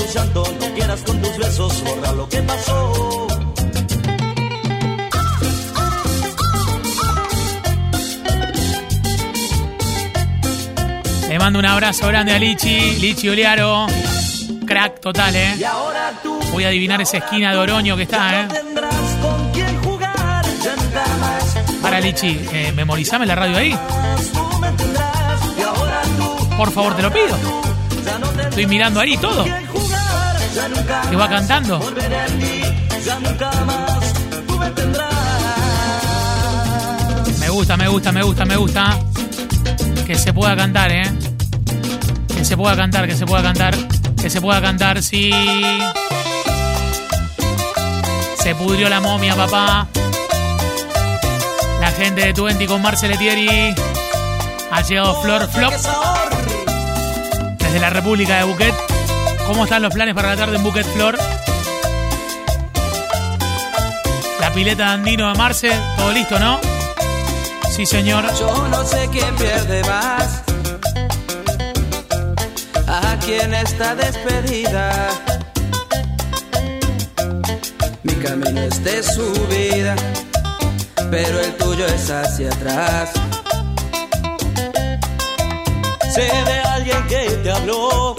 No 0.00 0.06
quieras 0.06 0.24
con 0.24 0.32
tu 0.32 0.44
llanto, 0.44 0.44
no 0.60 0.74
quieras 0.74 1.00
con 1.02 1.22
tus 1.22 1.38
besos, 1.38 1.84
borra 1.84 2.12
lo 2.12 2.28
que 2.28 2.42
pasó. 2.42 3.26
Le 11.28 11.38
mando 11.38 11.58
un 11.58 11.66
abrazo 11.66 12.08
grande 12.08 12.32
a 12.32 12.38
Lichi, 12.38 12.98
Lichi 12.98 13.28
Oliaro. 13.28 13.86
Crack 14.66 15.00
total, 15.00 15.36
¿eh? 15.36 15.56
Y 15.58 15.64
ahora 15.64 16.12
tú 16.22 16.38
Voy 16.52 16.64
a 16.64 16.68
adivinar 16.68 17.00
esa 17.00 17.18
esquina 17.18 17.52
de 17.52 17.58
Oroño 17.58 17.96
que 17.96 18.04
está, 18.04 18.42
¿eh? 18.42 18.48
Para 21.82 22.00
Lichi, 22.00 22.40
eh, 22.52 22.72
memorizame 22.74 23.26
la 23.26 23.34
radio 23.34 23.56
ahí. 23.56 23.78
Por 26.56 26.70
favor, 26.70 26.96
te 26.96 27.02
lo 27.02 27.12
pido. 27.12 27.69
Estoy 28.50 28.66
mirando 28.66 29.00
ahí 29.00 29.16
todo. 29.16 29.44
que 29.44 31.16
va 31.16 31.28
cantando. 31.28 31.80
Me 37.38 37.48
gusta, 37.48 37.76
me 37.76 37.88
gusta, 37.88 38.12
me 38.12 38.22
gusta, 38.22 38.44
me 38.44 38.56
gusta. 38.56 38.98
Que 40.04 40.16
se 40.16 40.32
pueda 40.32 40.56
cantar, 40.56 40.90
¿eh? 40.90 41.10
Que 42.36 42.44
se 42.44 42.56
pueda 42.56 42.76
cantar, 42.76 43.06
que 43.06 43.14
se 43.14 43.24
pueda 43.24 43.42
cantar. 43.42 43.74
Que 44.20 44.28
se 44.28 44.40
pueda 44.40 44.60
cantar, 44.60 45.00
sí. 45.02 45.30
Se 48.42 48.54
pudrió 48.56 48.88
la 48.88 49.00
momia, 49.00 49.36
papá. 49.36 49.86
La 51.80 51.92
gente 51.92 52.26
de 52.26 52.34
Twenty 52.34 52.66
con 52.66 52.82
Marceletieri. 52.82 53.74
Ha 54.72 54.82
llegado 54.82 55.22
Flor 55.22 55.48
Flop. 55.48 55.72
Desde 57.70 57.82
la 57.82 57.90
República 57.90 58.36
de 58.38 58.42
Buquet. 58.42 58.74
¿Cómo 59.46 59.62
están 59.62 59.80
los 59.80 59.94
planes 59.94 60.12
para 60.12 60.30
la 60.30 60.36
tarde 60.36 60.56
en 60.56 60.64
Buquet 60.64 60.84
Flor? 60.92 61.16
La 64.40 64.52
pileta 64.52 64.86
de 64.86 64.90
Andino 64.90 65.28
de 65.28 65.38
Marce. 65.38 65.70
Todo 65.96 66.10
listo, 66.10 66.40
¿no? 66.40 66.58
Sí, 67.70 67.86
señor. 67.86 68.24
Yo 68.36 68.66
no 68.66 68.84
sé 68.84 69.08
quién 69.12 69.36
pierde 69.36 69.84
más. 69.84 70.42
A 72.88 73.16
quién 73.24 73.54
está 73.54 73.94
despedida. 73.94 75.10
Mi 78.02 78.14
camino 78.14 78.62
es 78.62 78.82
de 78.82 79.00
subida, 79.00 79.94
pero 81.08 81.38
el 81.38 81.56
tuyo 81.56 81.86
es 81.86 82.10
hacia 82.10 82.48
atrás. 82.48 83.12
Sé 86.80 87.36
de 87.36 87.52
habló 87.52 88.16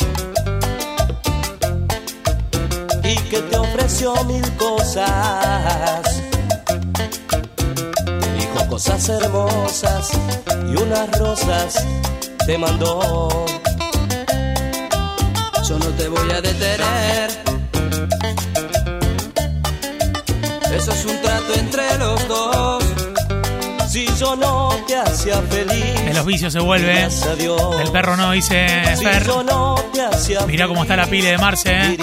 y 3.04 3.16
que 3.16 3.42
te 3.42 3.58
ofreció 3.58 4.14
mil 4.26 4.56
cosas. 4.56 6.22
Te 8.06 8.34
dijo 8.38 8.68
cosas 8.70 9.10
hermosas 9.10 10.12
y 10.72 10.76
unas 10.80 11.10
rosas 11.18 11.84
te 12.46 12.56
mandó. 12.60 13.48
Yo 15.68 15.80
no 15.80 15.88
te 15.98 16.08
voy 16.08 16.30
a 16.30 16.42
detener. 16.42 17.32
Eso 20.72 20.92
es 20.92 21.06
un 21.06 21.22
trato 21.24 21.54
entre 21.56 21.98
los 21.98 22.28
dos. 22.28 22.71
Si 23.92 24.08
yo 24.18 24.38
no 24.38 24.70
te 24.88 24.96
hacía 24.96 25.42
feliz, 25.50 26.06
De 26.06 26.14
los 26.14 26.26
vicios 26.26 26.54
se 26.54 26.62
vuelve. 26.62 27.04
El 27.04 27.92
perro 27.92 28.16
no, 28.16 28.32
dice 28.32 28.66
Fer. 29.04 29.28
Mira 30.48 30.70
cómo 30.70 30.84
está 30.84 30.96
la 30.96 31.08
pile 31.08 31.32
de 31.32 31.38
Marce, 31.38 31.72
¿eh? 31.74 31.98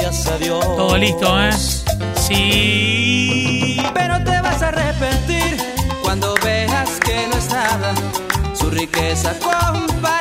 Todo 0.77 0.99
listo, 0.99 1.43
¿eh? 1.43 1.51
Sí. 2.15 3.81
Pero 3.95 4.23
te 4.23 4.39
vas 4.39 4.61
a 4.61 4.69
arrepentir 4.69 5.57
cuando 6.03 6.35
veas 6.45 6.91
que 7.01 7.27
no 7.27 7.39
es 7.39 7.49
nada 7.49 7.95
su 8.53 8.69
riqueza 8.69 9.33
comparada 9.39 10.18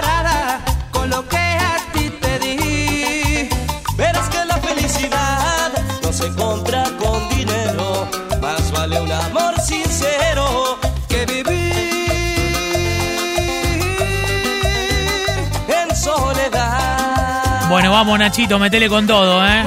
Bueno, 17.69 17.91
vamos, 17.91 18.17
Nachito, 18.17 18.57
metele 18.59 18.87
con 18.87 19.05
todo, 19.05 19.45
¿eh? 19.45 19.63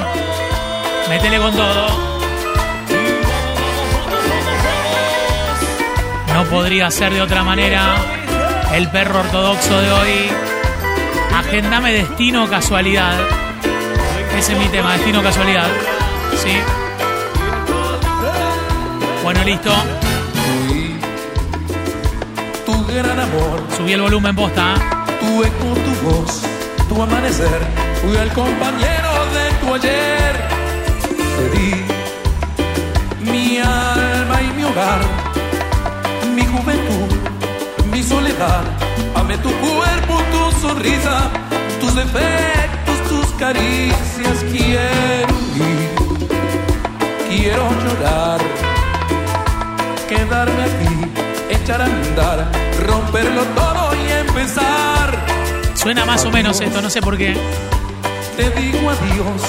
Metele 1.09 1.37
con 1.39 1.53
todo. 1.53 1.87
No 6.33 6.43
podría 6.45 6.89
ser 6.89 7.13
de 7.13 7.21
otra 7.21 7.43
manera. 7.43 7.95
El 8.73 8.89
perro 8.89 9.19
ortodoxo 9.19 9.79
de 9.81 9.91
hoy. 9.91 10.29
Agendame 11.37 11.93
destino 11.93 12.49
casualidad. 12.49 13.13
Ese 14.37 14.53
es 14.53 14.59
mi 14.59 14.65
tema, 14.69 14.93
destino 14.93 15.21
casualidad. 15.21 15.67
Sí. 16.43 16.57
Bueno, 19.23 19.43
listo. 19.43 19.71
Tu 22.65 22.85
gran 22.87 23.19
amor, 23.19 23.63
Subí 23.77 23.93
el 23.93 24.01
volumen, 24.01 24.35
posta. 24.35 24.73
¿eh? 24.73 25.01
tu 25.19 25.43
eco, 25.43 25.73
tu 25.75 26.09
voz, 26.09 26.41
tu 26.89 27.01
amanecer. 27.01 27.90
Fui 28.01 28.17
el 28.17 28.33
compañero 28.33 29.11
de 29.35 29.45
tu 29.61 29.73
ayer. 29.75 30.33
Te 31.37 31.49
di 31.55 33.31
mi 33.31 33.59
alma 33.59 34.41
y 34.41 34.47
mi 34.57 34.63
hogar, 34.63 35.01
mi 36.35 36.43
juventud, 36.45 37.15
mi 37.91 38.01
soledad. 38.01 38.63
Amé 39.15 39.37
tu 39.37 39.51
cuerpo, 39.51 40.19
tu 40.31 40.67
sonrisa, 40.67 41.29
tus 41.79 41.93
defectos, 41.93 42.97
tus 43.07 43.27
caricias. 43.37 44.37
Quiero 44.51 45.35
ir, 45.55 45.89
quiero 47.29 47.69
llorar, 47.83 48.41
quedarme 50.09 50.63
aquí, 50.63 51.53
echar 51.55 51.81
a 51.81 51.85
andar, 51.85 52.51
romperlo 52.87 53.43
todo 53.55 53.91
y 53.95 54.11
empezar. 54.11 55.07
Suena 55.75 56.05
más 56.05 56.25
o 56.25 56.31
menos 56.31 56.59
esto, 56.61 56.81
no 56.81 56.89
sé 56.89 57.01
por 57.01 57.15
qué. 57.15 57.37
Te 58.41 58.49
digo 58.59 58.89
adiós 58.89 59.41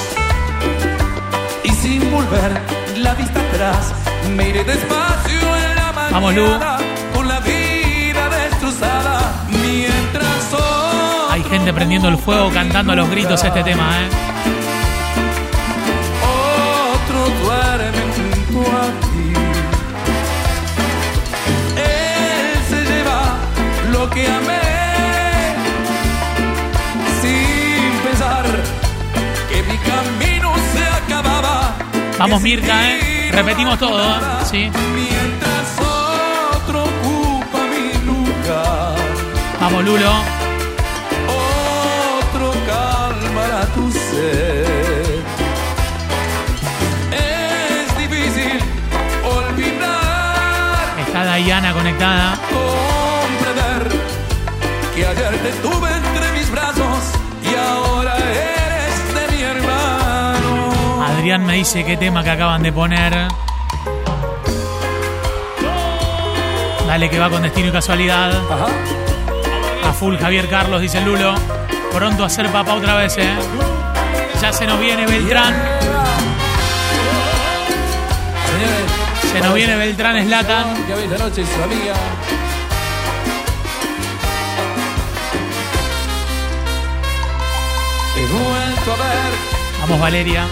y 1.65 1.71
sin 1.71 2.11
volver 2.11 2.61
la 2.99 3.15
vista 3.15 3.41
atrás 3.41 3.95
me 4.37 4.51
iré 4.51 4.65
despacio 4.65 5.57
en 5.57 5.77
la 5.77 5.93
mañana 5.93 6.11
Vamos, 6.13 6.35
Lu. 6.35 6.47
con 7.15 7.27
la 7.27 7.41
vida 7.41 8.29
destrozada 8.29 9.47
mientras 9.49 10.53
otro 10.53 11.31
Hay 11.31 11.43
gente 11.45 11.73
prendiendo 11.73 12.09
el 12.09 12.19
fuego, 12.19 12.51
cantando 12.51 12.93
a 12.93 12.97
los 12.97 13.09
gritos 13.09 13.43
este 13.43 13.65
tema, 13.65 13.89
¿eh? 14.03 14.09
otro 16.95 17.31
duerme 17.43 18.03
junto 18.15 18.71
a 18.77 18.85
ti. 19.01 19.33
Él 21.81 22.59
se 22.69 22.85
lleva 22.93 23.39
lo 23.91 24.11
que 24.11 24.29
amé 24.29 24.62
camino 29.93 30.55
se 30.73 30.85
acababa. 30.85 31.75
Vamos, 32.19 32.41
Mirta, 32.43 32.91
¿eh? 32.91 33.31
Repetimos 33.33 33.79
todo, 33.79 34.01
¿eh? 34.03 34.15
Sí. 34.45 34.71
Mientras 34.95 35.79
otro 36.55 36.85
ocupa 36.85 37.59
mi 37.73 38.07
lugar, 38.07 38.97
Vamos, 39.61 39.85
Lulo. 39.85 40.13
otro 42.21 42.53
calmará 42.67 43.67
tu 43.75 43.91
sed. 43.91 45.21
Es 47.13 47.99
difícil 47.99 48.59
olvidar, 49.25 50.99
Está 51.07 51.25
Dayana 51.25 51.73
conectada. 51.73 52.39
comprender 52.51 54.01
que 54.95 55.07
ayer 55.07 55.39
te 55.43 55.51
tuve 55.67 55.92
Adrián 61.23 61.47
me 61.47 61.55
dice 61.55 61.85
qué 61.85 61.97
tema 61.97 62.25
que 62.25 62.31
acaban 62.31 62.65
de 62.65 62.73
poner. 62.73 63.29
Dale 66.85 67.11
que 67.11 67.19
va 67.21 67.31
con 67.31 67.43
destino 67.43 67.69
y 67.69 67.71
casualidad. 67.71 68.33
A 69.89 69.93
full 69.93 70.17
Javier 70.17 70.49
Carlos, 70.49 70.81
dice 70.81 71.01
Lulo. 71.01 71.37
Pronto 71.93 72.25
a 72.25 72.29
ser 72.29 72.51
papá 72.51 72.75
otra 72.75 72.97
vez, 72.97 73.17
¿eh? 73.19 73.37
Ya 74.41 74.53
se 74.53 74.67
nos 74.67 74.81
viene 74.81 75.07
Beltrán. 75.07 75.55
Se 79.33 79.41
nos 79.41 79.55
viene 79.55 79.77
Beltrán 79.77 80.27
Slatan. 80.27 80.89
Ya 80.89 80.97
ves 80.97 81.09
la 81.09 81.19
noche 81.19 81.45
su 81.47 81.63
amiga. 81.63 81.95
He 88.17 88.27
vuelto 88.27 88.93
a 88.93 88.97
ver, 88.97 89.33
Vamos, 89.83 90.01
Valeria. 90.01 90.49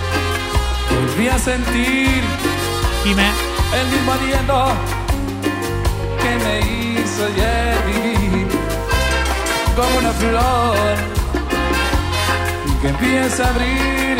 Volví 1.11 1.29
a 1.29 1.39
sentir 1.39 2.23
el 3.05 3.87
mismo 3.89 4.13
aliento 4.13 4.73
que 6.23 6.33
me 6.45 6.61
hizo 6.61 7.25
ayer 7.27 7.77
vivir 7.87 8.47
como 9.77 9.99
una 9.99 10.13
flor 10.13 10.97
que 12.83 12.89
empieza 12.89 13.45
a 13.45 13.49
abrir 13.51 14.17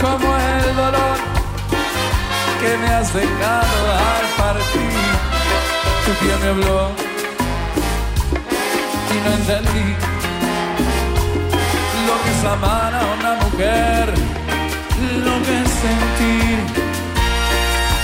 como 0.00 0.36
el 0.36 0.76
dolor 0.76 1.18
que 2.60 2.76
me 2.78 2.88
has 2.94 3.12
dejado 3.12 3.92
al 3.92 4.26
partir. 4.36 5.16
Tu 6.04 6.12
piel 6.24 6.38
me 6.40 6.48
habló 6.48 6.90
y 9.10 9.16
no 9.24 9.30
entendí 9.34 9.88
lo 12.06 12.14
que 12.22 12.30
es 12.30 12.44
amar 12.44 12.94
a 12.94 13.02
una 13.18 13.34
mujer, 13.44 14.35
lo 15.24 15.34
que 15.42 15.56
sentir 15.82 16.58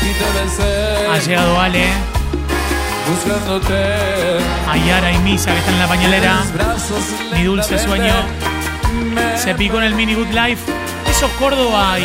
y 0.02 0.12
te 0.18 0.40
besé 0.40 1.06
Ha 1.10 1.18
llegado 1.18 1.60
Ale. 1.60 1.86
buscándote. 3.08 4.38
A 4.70 4.76
Yara 4.76 5.12
y 5.12 5.18
Misa 5.18 5.50
que 5.52 5.58
están 5.58 5.74
en 5.74 5.80
la 5.80 5.86
pañalera. 5.88 6.40
Mi 7.34 7.44
dulce 7.44 7.78
sueño. 7.78 8.14
Se 9.36 9.54
picó 9.54 9.78
en 9.78 9.84
el 9.84 9.94
Mini 9.94 10.14
Good 10.14 10.28
Life. 10.30 10.70
Eso 11.10 11.26
es 11.26 11.32
Córdoba 11.32 11.98
y, 11.98 12.02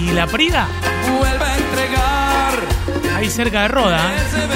y, 0.00 0.04
y 0.08 0.12
La 0.12 0.26
Prida. 0.26 0.66
Vuelve 1.18 1.44
a 1.44 1.56
entregar 1.56 3.16
Ahí 3.16 3.30
cerca 3.30 3.62
de 3.62 3.68
Roda. 3.68 3.98
¿eh? 3.98 4.16
ese 4.28 4.46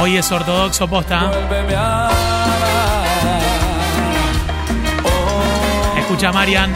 Hoy 0.00 0.16
es 0.16 0.30
ortodoxo 0.30 0.86
posta. 0.88 1.30
Escucha 5.98 6.32
Marian. 6.32 6.72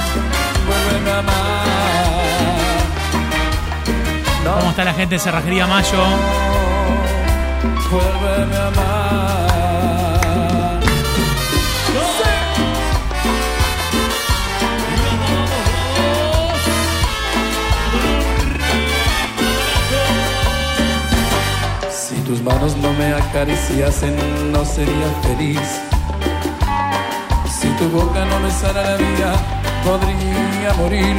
¿Cómo 4.45 4.71
está 4.71 4.85
la 4.85 4.95
gente 4.95 5.15
de 5.15 5.19
Cerrajería 5.21 5.67
Mayo? 5.69 6.03
Vuélveme 7.91 8.57
a 8.57 8.67
amar. 8.67 9.42
Acariciasen 23.33 24.53
no 24.53 24.65
sería 24.65 25.09
feliz. 25.23 25.61
Si 27.49 27.69
tu 27.79 27.89
boca 27.91 28.25
no 28.25 28.43
besara 28.43 28.83
la 28.83 28.97
vida, 28.97 29.33
podría 29.85 30.73
morir. 30.79 31.17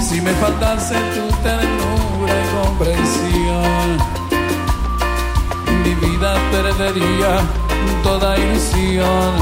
Si 0.00 0.20
me 0.20 0.32
faltase 0.34 0.94
tu 1.14 1.26
ternura 1.42 2.34
y 2.42 2.46
comprensión, 2.56 3.98
mi 5.82 5.94
vida 5.94 6.34
perdería 6.50 7.40
toda 8.02 8.38
ilusión. 8.38 9.32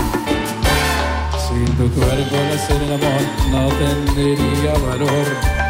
Sin 1.49 1.67
tu 1.77 1.91
cuerpo 1.95 2.37
de 2.37 2.53
hacer 2.55 2.83
el 2.83 2.93
amor 2.95 3.23
no 3.51 3.69
tendría 3.77 4.73
valor. 4.89 5.62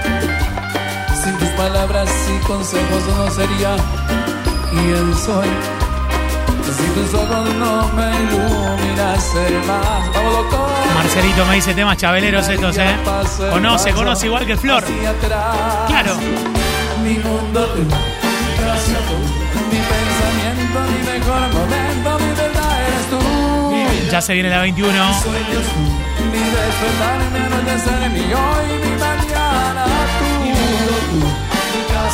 Palabras 1.63 2.11
y 2.29 2.45
consejos 2.45 3.05
no 3.17 3.31
sería 3.31 3.77
quien 4.69 5.15
soy. 5.15 5.47
Si 6.67 6.87
tus 6.91 7.15
ojos 7.15 7.55
no 7.55 7.89
me 7.93 8.11
iluminasen 8.21 9.67
más, 9.69 10.13
vamos. 10.13 10.47
Marcelito 10.97 11.47
me 11.47 11.55
dice 11.55 11.73
temas 11.73 11.97
chabeleros 11.99 12.49
estos, 12.49 12.77
¿eh? 12.79 12.97
Conoce, 13.53 13.93
conoce 13.93 14.27
igual 14.27 14.45
que 14.45 14.57
Flor. 14.57 14.83
Claro. 15.87 16.17
Mi 17.05 17.15
mundo 17.19 17.65
tú, 17.67 17.83
mi 17.83 17.89
casa 18.59 18.99
tú, 19.07 19.17
mi 19.71 19.79
pensamiento, 19.93 20.81
mi 20.91 20.99
mejor 21.13 21.43
momento, 21.55 22.19
mi 22.25 22.31
verdad 22.35 22.81
eres 22.89 23.07
tú. 23.09 24.11
Ya 24.11 24.21
se 24.21 24.35
viene 24.35 24.51
la 24.51 24.63
21. 24.63 24.91
Mis 24.91 25.17
sueños 25.17 25.65
tú, 25.73 25.81
mi 26.25 26.39
despertar, 26.41 27.19
mi 27.31 27.39
anochecer, 27.39 28.11
mi 28.11 28.35
hoy, 28.35 28.67
mi 28.85 28.99
mañana 28.99 29.22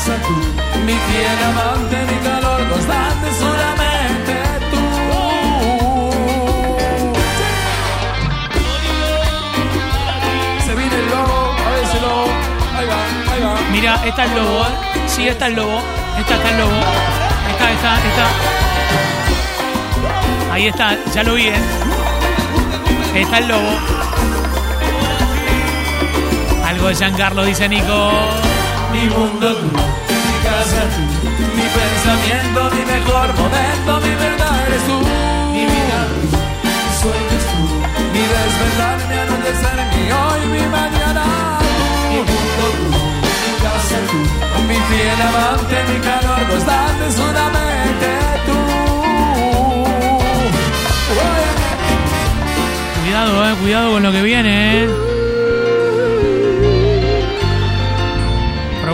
tú, 0.04 0.34
mi 0.86 0.92
fiel 0.92 1.38
amante, 1.44 1.96
mi 2.06 2.18
calor 2.20 2.68
constante, 2.68 3.26
solamente 3.38 4.34
tú. 4.70 4.84
Se 10.64 10.74
viene 10.74 10.94
el 10.96 11.10
lobo, 11.10 11.56
a 11.66 11.70
ver 11.70 11.84
ese 11.84 12.00
lobo, 12.00 12.26
ahí 12.76 12.86
va, 12.86 13.32
ahí 13.32 13.40
va. 13.40 13.54
Mira, 13.72 14.00
está 14.06 14.24
el 14.24 14.34
lobo, 14.34 14.62
¿eh? 14.62 14.68
Sí, 15.06 15.28
está 15.28 15.46
el 15.48 15.54
lobo. 15.56 15.80
Esta 16.18 16.34
está 16.36 16.50
el 16.50 16.58
lobo. 16.58 16.76
Está, 17.50 17.70
está, 17.72 17.96
está. 17.96 18.26
Ahí 20.52 20.66
está, 20.68 20.96
ya 21.12 21.22
lo 21.22 21.34
vi, 21.34 21.48
¿eh? 21.48 21.54
Está 23.14 23.38
el 23.38 23.48
lobo. 23.48 23.70
Algo 26.66 26.88
de 26.88 26.94
Giancarlo, 26.94 27.44
dice 27.44 27.68
Nico. 27.68 28.12
Mi 28.92 29.04
mundo 29.10 29.54
tú, 29.56 29.66
mi 29.66 30.36
casa 30.44 30.82
tú, 30.94 31.02
mi 31.56 31.66
pensamiento, 31.78 32.60
mi 32.74 32.82
mejor 32.92 33.28
momento, 33.34 33.90
mi 34.00 34.14
verdad 34.14 34.66
eres 34.66 34.82
tú. 34.88 34.96
Mi 35.52 35.64
vida 35.64 35.98
tú, 36.08 36.26
mis 36.64 36.94
sueños 37.00 37.44
tú, 37.50 37.60
mi 38.12 38.22
despertar, 38.32 38.98
mi 39.08 39.16
anochecer, 39.24 39.78
mi 39.94 40.04
hoy, 40.10 40.40
mi 40.54 40.64
mañana 40.68 41.24
tú. 41.60 41.74
Mi 42.10 42.18
mundo 42.30 42.64
tú, 42.78 42.86
mi 43.44 43.52
casa 43.62 43.98
tú, 44.10 44.20
mi 44.68 44.78
fiel 44.88 45.20
amante, 45.28 45.76
mi 45.90 45.98
calor 46.00 46.40
constante, 46.48 47.04
solamente 47.12 48.08
tú. 48.46 48.58
Cuidado, 53.02 53.32
eh, 53.48 53.54
cuidado 53.60 53.92
con 53.92 54.02
lo 54.02 54.12
que 54.12 54.22
viene, 54.22 54.84
eh. 54.84 55.07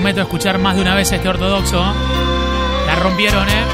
Prometo 0.05 0.20
escuchar 0.20 0.59
más 0.59 0.76
de 0.76 0.82
una 0.82 0.94
vez 0.94 1.11
este 1.12 1.26
ortodoxo. 1.26 1.82
La 2.86 2.94
rompieron, 2.96 3.48
eh. 3.48 3.64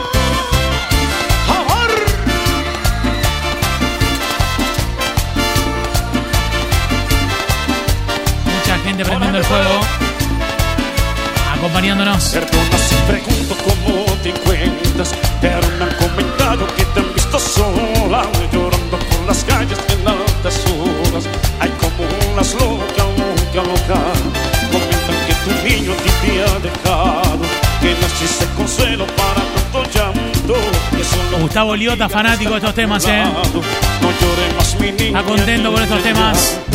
Mucha 8.45 8.79
gente 8.79 9.05
prendiendo 9.05 9.39
el 9.39 9.45
fuego. 9.45 9.81
Acompañándonos. 11.57 12.29
Perdona 12.29 12.79
si 12.79 12.95
pregunto 13.09 13.57
cómo 13.65 14.05
te 14.23 14.29
encuentras, 14.29 15.13
pero 15.41 15.67
me 15.81 15.85
han 15.85 15.97
comentado 15.97 16.65
que 16.77 16.85
te 16.85 17.01
han 17.01 17.13
visto 17.13 17.41
sola, 17.41 18.23
Gustavo 31.51 31.75
Liota, 31.75 32.09
fanático 32.09 32.53
de 32.53 32.59
estos 32.59 32.75
temas, 32.77 33.05
eh. 33.09 33.25
Está 35.09 35.23
contento 35.25 35.73
con 35.73 35.83
estos 35.83 36.01
temas. 36.01 36.70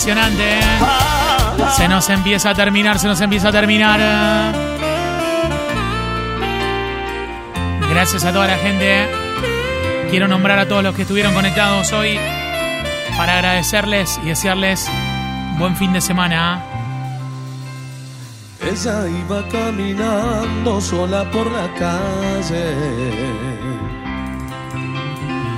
Impresionante, 0.00 0.60
eh. 0.60 0.62
Se 1.76 1.86
nos 1.86 2.08
empieza 2.08 2.48
a 2.50 2.54
terminar, 2.54 2.98
se 2.98 3.06
nos 3.06 3.20
empieza 3.20 3.48
a 3.50 3.52
terminar. 3.52 4.00
Gracias 7.90 8.24
a 8.24 8.32
toda 8.32 8.46
la 8.46 8.56
gente. 8.56 9.10
Quiero 10.08 10.26
nombrar 10.26 10.58
a 10.58 10.66
todos 10.66 10.82
los 10.82 10.94
que 10.94 11.02
estuvieron 11.02 11.34
conectados 11.34 11.92
hoy 11.92 12.18
para 13.18 13.34
agradecerles 13.34 14.18
y 14.24 14.28
desearles 14.28 14.90
buen 15.58 15.76
fin 15.76 15.92
de 15.92 16.00
semana. 16.00 16.64
Ella 18.62 19.06
iba 19.06 19.46
caminando 19.48 20.80
sola 20.80 21.30
por 21.30 21.46
la 21.52 21.68
calle, 21.74 22.74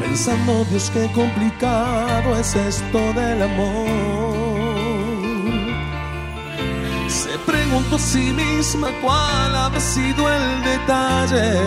pensando, 0.01 0.64
Dios, 0.64 0.90
qué 0.93 1.09
complicado 1.12 2.36
es 2.40 2.57
esto 2.57 3.12
del 3.12 3.43
amor. 3.43 4.21
Se 7.72 7.78
preguntó 7.78 7.96
a 7.96 7.98
sí 7.98 8.32
misma 8.32 8.88
cuál 9.00 9.56
había 9.56 9.80
sido 9.80 10.30
el 10.30 10.62
detalle. 10.62 11.58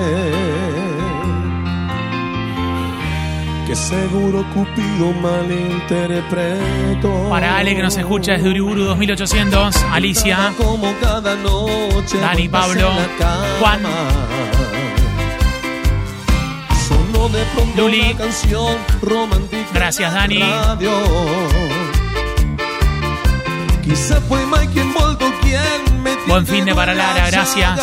Que 3.65 3.75
seguro 3.75 4.45
Cupido 4.53 5.11
malinterpretó. 5.19 7.29
Para 7.31 7.57
Ale 7.57 7.75
que 7.75 7.81
nos 7.81 7.97
escucha 7.97 8.33
desde 8.33 8.49
Uriburu 8.51 8.83
2800, 8.83 9.75
Alicia, 9.91 10.53
Como 10.57 10.93
cada 11.01 11.33
noche 11.37 12.19
Dani, 12.19 12.49
Pablo. 12.49 12.91
Juan. 13.59 13.79
Sonó 16.87 17.29
de 17.29 17.43
pronto 17.55 17.81
Luli. 17.81 18.01
una 18.11 18.17
canción 18.17 18.77
romántica 19.01 19.69
Gracias, 19.73 20.13
Dani. 20.13 20.39
radio. 20.39 20.91
Quizá 23.83 24.21
fue 24.21 24.45
Mike 24.45 24.67
quien 24.73 24.93
volto 24.93 25.25
quien 25.41 25.94
Buen 26.27 26.45
fin 26.47 26.65
de 26.65 26.73
para 26.73 26.93
Lara, 26.93 27.29
gracias. 27.29 27.79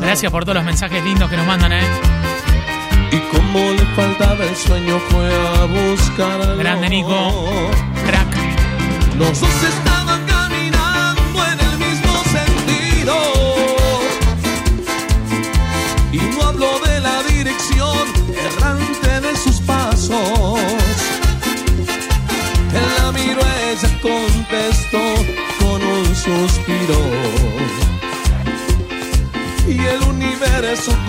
Gracias 0.00 0.32
por 0.32 0.44
todos 0.44 0.56
los 0.56 0.64
mensajes 0.64 1.04
lindos 1.04 1.30
que 1.30 1.36
nos 1.36 1.46
mandan, 1.46 1.72
eh. 1.72 1.82
Y 3.12 3.18
como 3.36 3.72
le 3.72 3.84
faltaba 3.96 4.44
el 4.44 4.56
sueño 4.56 4.98
fue 5.10 5.28
a 5.28 5.64
buscar 5.64 6.56
Grande 6.56 6.88
Nico. 6.88 7.32
Crack. 8.06 8.36
Los 9.18 9.40
dos 9.40 9.50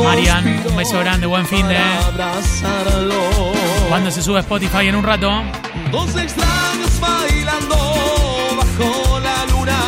Marian, 0.03 0.63
un 0.67 0.75
beso 0.75 0.99
grande, 0.99 1.27
buen 1.27 1.45
fin 1.45 1.67
de. 1.67 1.77
Cuando 3.89 4.11
se 4.11 4.21
sube 4.21 4.39
Spotify 4.39 4.87
en 4.87 4.95
un 4.95 5.03
rato. 5.03 5.29
Dos 5.91 6.15
extraños 6.15 6.99
bailando 6.99 7.75
bajo 8.57 9.19
la 9.19 9.45
luna 9.51 9.79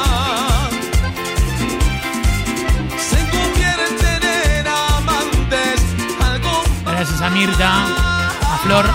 se 2.98 3.18
convierten 3.30 4.30
en 4.58 4.68
amantes. 4.68 5.82
Algo 6.22 6.64
Gracias 6.86 7.22
a 7.22 7.30
Mirta, 7.30 7.86
a 7.86 8.58
Flor, 8.64 8.86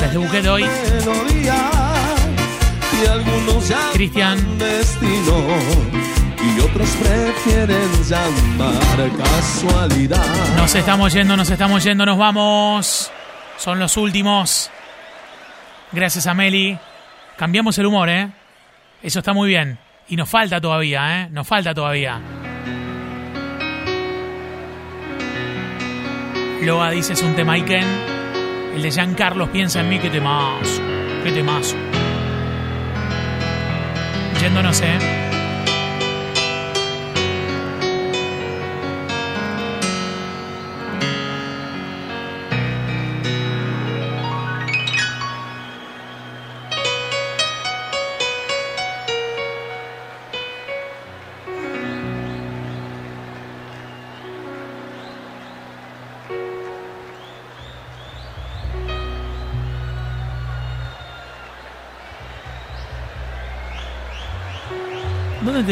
desde 0.00 0.18
Buquet 0.18 0.46
hoy. 0.46 0.66
Cristian. 3.92 4.38
Otros 6.72 6.96
prefieren 6.96 7.90
llamar 8.04 9.10
casualidad. 9.18 10.56
Nos 10.56 10.74
estamos 10.74 11.12
yendo, 11.12 11.36
nos 11.36 11.50
estamos 11.50 11.84
yendo, 11.84 12.06
nos 12.06 12.18
vamos. 12.18 13.10
Son 13.58 13.78
los 13.78 13.96
últimos. 13.96 14.70
Gracias 15.92 16.26
a 16.26 16.34
Meli. 16.34 16.78
Cambiamos 17.36 17.76
el 17.78 17.86
humor, 17.86 18.08
¿eh? 18.08 18.30
Eso 19.02 19.18
está 19.18 19.32
muy 19.32 19.48
bien. 19.48 19.78
Y 20.08 20.16
nos 20.16 20.28
falta 20.28 20.60
todavía, 20.60 21.22
¿eh? 21.22 21.28
Nos 21.30 21.46
falta 21.46 21.74
todavía. 21.74 22.20
Loa 26.62 26.90
dice 26.90 27.12
es 27.12 27.22
un 27.22 27.34
tema 27.34 27.54
Iken. 27.54 27.86
El 28.74 28.82
de 28.82 28.90
Jean 28.90 29.14
Carlos 29.14 29.48
piensa 29.50 29.80
en 29.80 29.88
mí, 29.88 29.98
qué 29.98 30.08
temazo. 30.08 30.80
Qué 31.24 31.32
temazo. 31.32 31.76
Yéndonos, 34.40 34.80
¿eh? 34.80 35.21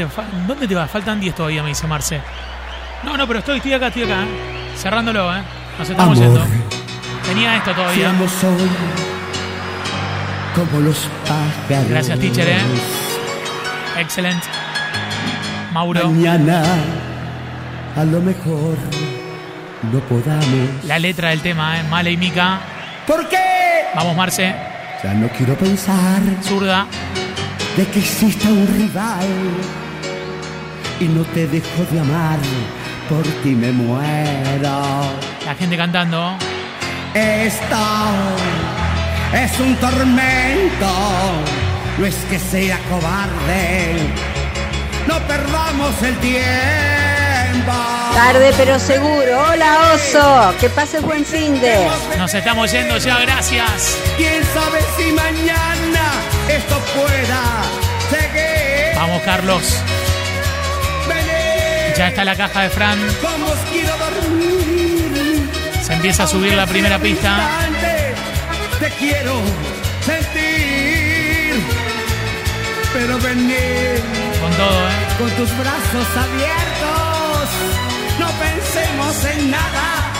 Te, 0.06 0.22
¿Dónde 0.46 0.68
te 0.68 0.74
va? 0.74 0.86
Faltan 0.86 1.20
10 1.20 1.34
todavía, 1.34 1.62
me 1.62 1.70
dice 1.70 1.86
Marce. 1.86 2.20
No, 3.02 3.16
no, 3.16 3.26
pero 3.26 3.38
estoy, 3.40 3.56
estoy 3.58 3.72
acá, 3.72 3.88
estoy 3.88 4.04
acá. 4.04 4.22
¿eh? 4.22 4.76
Cerrándolo, 4.76 5.34
¿eh? 5.34 5.40
Nos 5.78 5.88
estamos 5.88 6.18
Amor. 6.18 6.32
yendo. 6.40 6.46
Tenía 7.26 7.56
esto 7.56 7.72
todavía. 7.72 8.10
Seamos 8.10 8.44
hoy 8.44 8.68
como 10.54 10.80
los 10.80 11.08
pájaros. 11.26 11.88
Gracias, 11.88 12.18
teacher, 12.18 12.48
¿eh? 12.48 12.58
Excelente. 13.98 14.46
Mauro. 15.72 16.10
Mañana 16.10 16.62
a 17.96 18.04
lo 18.04 18.20
mejor 18.20 18.76
no 19.92 20.00
podamos. 20.00 20.84
La 20.84 20.98
letra 20.98 21.30
del 21.30 21.40
tema, 21.40 21.78
¿eh? 21.80 21.82
Male 21.84 22.12
y 22.12 22.16
Mica. 22.16 22.58
¿Por 23.06 23.28
qué? 23.28 23.38
Vamos, 23.94 24.16
Marce. 24.16 24.54
Ya 25.02 25.14
no 25.14 25.28
quiero 25.30 25.54
pensar 25.54 26.20
Zurda. 26.42 26.86
de 27.76 27.86
que 27.86 28.00
exista 28.00 28.48
un 28.48 28.66
rival 28.66 29.26
y 31.00 31.08
no 31.08 31.22
te 31.24 31.46
dejo 31.46 31.84
de 31.90 32.00
amar. 32.00 32.38
Por 33.08 33.24
ti 33.42 33.50
me 33.50 33.72
muero. 33.72 34.82
La 35.44 35.54
gente 35.58 35.76
cantando. 35.76 36.36
Esto 37.14 37.76
es 39.32 39.58
un 39.58 39.74
tormento. 39.76 40.92
No 41.98 42.06
es 42.06 42.14
que 42.30 42.38
sea 42.38 42.78
cobarde. 42.88 43.96
No 45.08 45.18
perdamos 45.26 46.02
el 46.02 46.16
tiempo. 46.18 47.72
Tarde 48.14 48.52
pero 48.56 48.78
seguro. 48.78 49.44
Hola 49.50 49.94
oso. 49.94 50.54
Que 50.60 50.68
pases 50.68 51.02
buen 51.02 51.24
fin 51.24 51.60
de. 51.60 51.88
Nos 52.18 52.32
estamos 52.34 52.70
yendo 52.70 52.98
ya, 52.98 53.18
gracias. 53.20 53.96
¿Quién 54.16 54.44
sabe 54.54 54.80
si 54.96 55.12
mañana 55.12 56.12
esto 56.48 56.78
pueda 56.94 57.42
seguir? 58.10 58.94
Vamos, 58.96 59.22
Carlos. 59.22 59.82
Ya 62.00 62.08
está 62.08 62.24
la 62.24 62.34
caja 62.34 62.62
de 62.62 62.70
Fran. 62.70 62.98
Se 65.82 65.92
empieza 65.92 66.22
a 66.22 66.26
subir 66.26 66.54
la 66.54 66.66
primera 66.66 66.98
pista. 66.98 67.50
Te 68.80 68.88
quiero 68.92 69.34
sentir. 70.00 71.62
Pero 72.94 73.18
venir 73.18 74.00
Con 74.40 74.50
todo, 74.52 74.88
¿eh? 74.88 74.92
con 75.18 75.30
tus 75.32 75.58
brazos 75.58 76.06
abiertos. 76.24 77.48
No 78.18 78.28
pensemos 78.46 79.24
en 79.34 79.50
nada. 79.50 80.12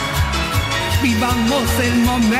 Vivamos 1.01 1.67
el 1.83 1.95
momento. 1.95 2.37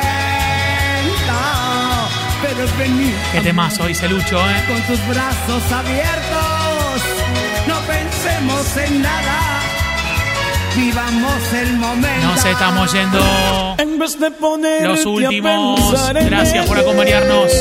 Pero 2.43 2.77
venir 2.77 3.15
Qué 3.31 3.41
temazo, 3.41 3.87
dice 3.87 4.07
Lucho, 4.07 4.37
¿eh? 4.37 4.63
con 4.67 4.81
tus 4.83 5.07
brazos 5.07 5.71
abiertos. 5.71 6.50
No 8.21 8.27
pensemos 8.27 8.77
en 8.77 9.01
nada. 9.01 9.61
Vivamos 10.75 11.53
el 11.53 11.73
momento. 11.77 12.27
Nos 12.27 12.45
estamos 12.45 12.93
yendo. 12.93 13.75
En 13.79 13.97
vez 13.97 14.19
de 14.19 14.87
Los 14.87 15.05
últimos. 15.05 16.11
Gracias 16.13 16.67
por 16.67 16.77
acompañarnos. 16.77 17.51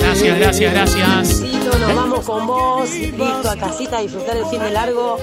Gracias, 0.00 0.38
gracias, 0.38 0.72
gracias. 0.72 1.40
Nos 1.40 1.94
vamos 1.94 2.20
con 2.20 2.46
vos. 2.46 2.90
Listo 2.90 3.50
a 3.50 3.56
casita 3.56 3.98
a 3.98 4.02
disfrutar 4.02 4.36
el 4.36 4.44
fin 4.46 4.60
de 4.60 4.70
largo. 4.72 5.18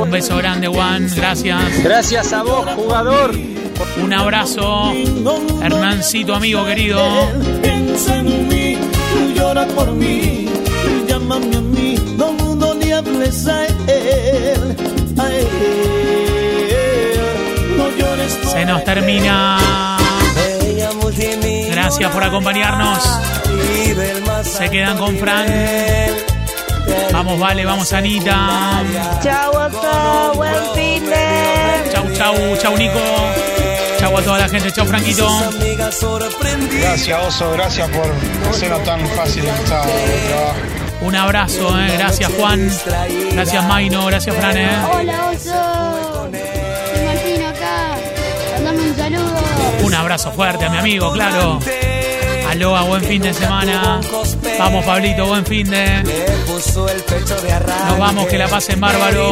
Un 0.00 0.10
beso 0.10 0.36
grande, 0.38 0.68
Juan. 0.68 1.06
Gracias. 1.14 1.82
Gracias 1.82 2.32
a 2.32 2.42
vos, 2.42 2.66
jugador. 2.74 3.34
Un 4.02 4.12
abrazo. 4.12 4.92
Hernancito, 5.62 6.34
amigo 6.34 6.64
querido. 6.64 7.00
Piensa 7.60 8.16
en 8.16 8.48
mí, 8.48 8.78
llora 9.34 9.66
por 9.68 9.90
mí, 9.92 10.46
llámame 11.06 11.56
a 11.56 11.60
mí, 11.60 11.96
le 13.30 13.38
hables 13.42 13.46
a 13.46 13.64
él, 13.66 14.76
a 15.18 15.28
él. 15.28 15.48
No 17.76 17.90
llores 17.96 18.34
por 18.34 18.52
Se 18.52 18.64
nos 18.64 18.84
termina. 18.84 19.58
Gracias 21.70 22.10
por 22.10 22.24
acompañarnos. 22.24 23.20
Se 24.44 24.70
quedan 24.70 24.98
con 24.98 25.16
Fran. 25.18 25.46
Vamos, 27.12 27.38
vale, 27.38 27.64
vamos, 27.64 27.92
Anita. 27.92 28.82
Chau 29.22 29.50
oso. 29.50 30.32
Buen 30.34 30.54
fin 30.74 31.04
de. 31.04 31.90
Chau, 31.92 32.10
chau, 32.14 32.34
chau, 32.60 32.76
Nico. 32.76 33.00
Chau 33.98 34.16
a 34.16 34.22
toda 34.22 34.38
la 34.38 34.48
gente. 34.48 34.72
Chau, 34.72 34.86
Franquito. 34.86 35.28
Gracias, 36.80 37.26
Oso, 37.26 37.50
gracias 37.52 37.88
por 37.90 38.10
hacerlo 38.50 38.78
tan 38.78 39.06
fácil 39.08 39.44
el 39.46 39.64
trabajo. 39.64 39.90
Un 41.02 41.16
abrazo, 41.16 41.80
eh. 41.80 41.96
Gracias, 41.96 42.30
Juan. 42.38 42.70
Gracias, 43.32 43.64
Maino. 43.64 44.06
Gracias, 44.06 44.36
Fran, 44.36 44.56
eh. 44.56 44.68
Hola, 44.92 45.30
oso. 45.30 46.30
Soy 46.30 47.04
Martín 47.04 47.42
acá. 47.42 47.96
Mandame 48.54 48.90
un 48.90 48.96
saludo. 48.96 49.40
Un 49.82 49.94
abrazo 49.94 50.32
fuerte 50.32 50.66
a 50.66 50.70
mi 50.70 50.76
amigo, 50.78 51.12
claro. 51.12 51.58
Aloha, 52.50 52.82
buen 52.82 53.02
fin 53.02 53.22
de 53.22 53.32
semana. 53.32 54.00
Vamos, 54.58 54.84
Pablito, 54.84 55.26
buen 55.26 55.46
fin 55.46 55.70
de. 55.70 56.02
Nos 57.86 57.98
vamos, 57.98 58.26
que 58.26 58.36
la 58.36 58.48
pasen 58.48 58.80
bárbaro. 58.80 59.30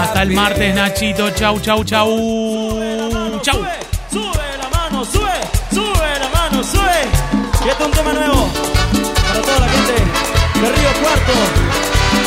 Hasta 0.00 0.22
el 0.22 0.30
martes, 0.30 0.74
Nachito. 0.74 1.30
Chau, 1.30 1.60
chau, 1.60 1.84
chau. 1.84 2.08
Chau. 3.42 3.64
Sube 4.10 4.56
la 4.58 4.68
mano, 4.70 5.04
sube, 5.04 5.32
sube 5.70 6.18
la 6.18 6.28
mano, 6.28 6.64
sube. 6.64 7.64
Y 7.64 7.68
este 7.68 7.82
es 7.82 7.88
un 7.88 7.92
tema 7.92 8.12
nuevo 8.12 8.71
de 10.62 10.68
Río 10.68 10.92
Cuarto. 11.02 11.32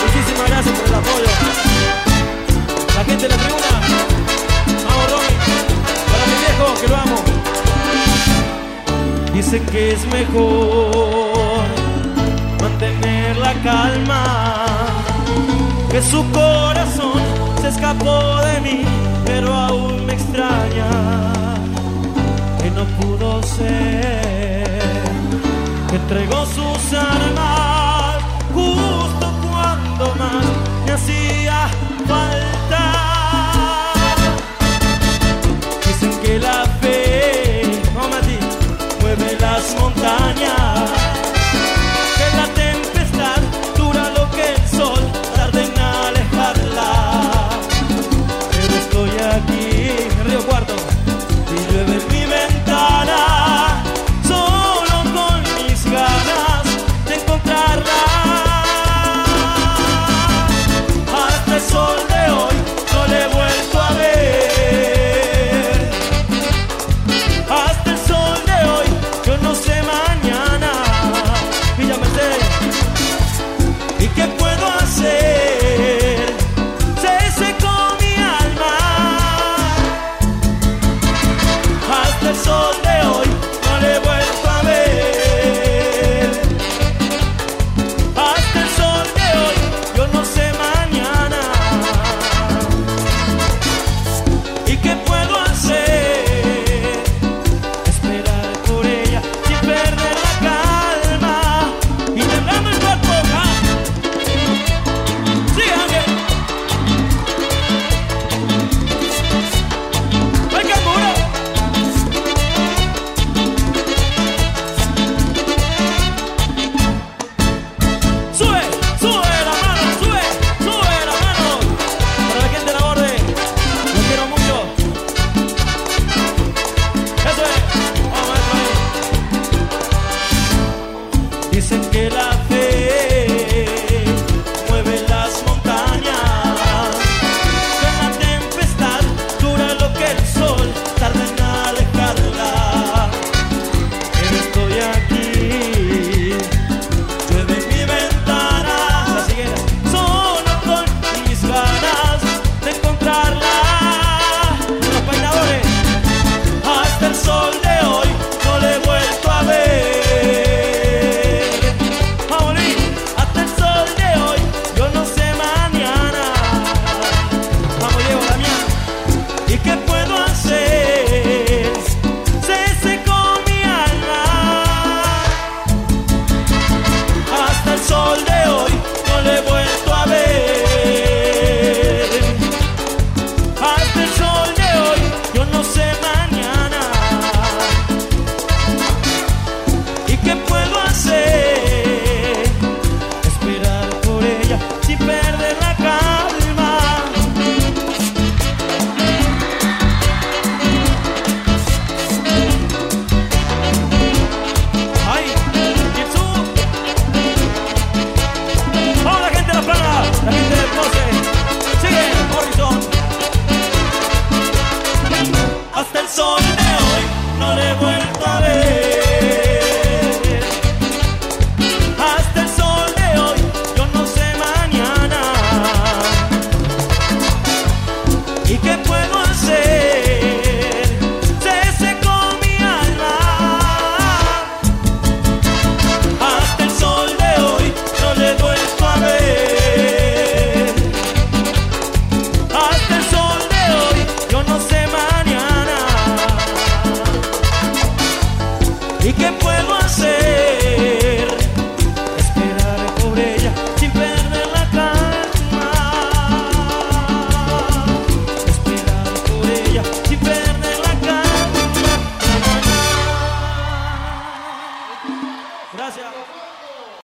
Muchísimas 0.04 0.50
gracias 0.50 0.80
por 0.80 0.88
el 0.90 0.96
apoyo. 0.96 1.32
La 2.98 3.04
gente 3.06 3.24
de 3.24 3.30
la 3.30 3.38
tribuna. 3.38 3.72
Vamos, 4.86 5.06
Romy. 5.12 5.34
Para 6.12 6.24
mi 6.30 6.36
viejo, 6.44 6.66
que 6.82 6.88
lo 6.88 6.96
amo. 6.98 7.20
Dice 9.34 9.62
que 9.72 9.94
es 9.94 10.06
mejor 10.08 11.66
mantener 12.62 13.38
la 13.38 13.54
calma. 13.64 14.24
Que 15.90 16.02
su 16.02 16.30
corazón 16.32 17.22
se 17.62 17.70
escapó 17.70 18.42
de 18.48 18.60
mí, 18.62 18.82
pero 19.26 19.54
aún 19.54 20.06
me 20.06 20.14
extraña. 20.14 20.90
Que 22.62 22.70
no 22.72 22.84
pudo 23.00 23.42
ser, 23.44 24.80
que 25.90 25.96
entregó 25.96 26.46
sus 26.48 26.94
armas 26.94 27.85
cuando 29.98 30.16
más 30.16 30.46
me 30.86 30.92
hacía 30.92 31.68
falta. 32.08 32.84
Dicen 35.86 36.22
que 36.22 36.40
la 36.40 36.66
fe, 36.82 37.82
mamá, 37.94 38.20
mueve 39.02 39.38
las 39.40 39.76
montañas. 39.80 40.95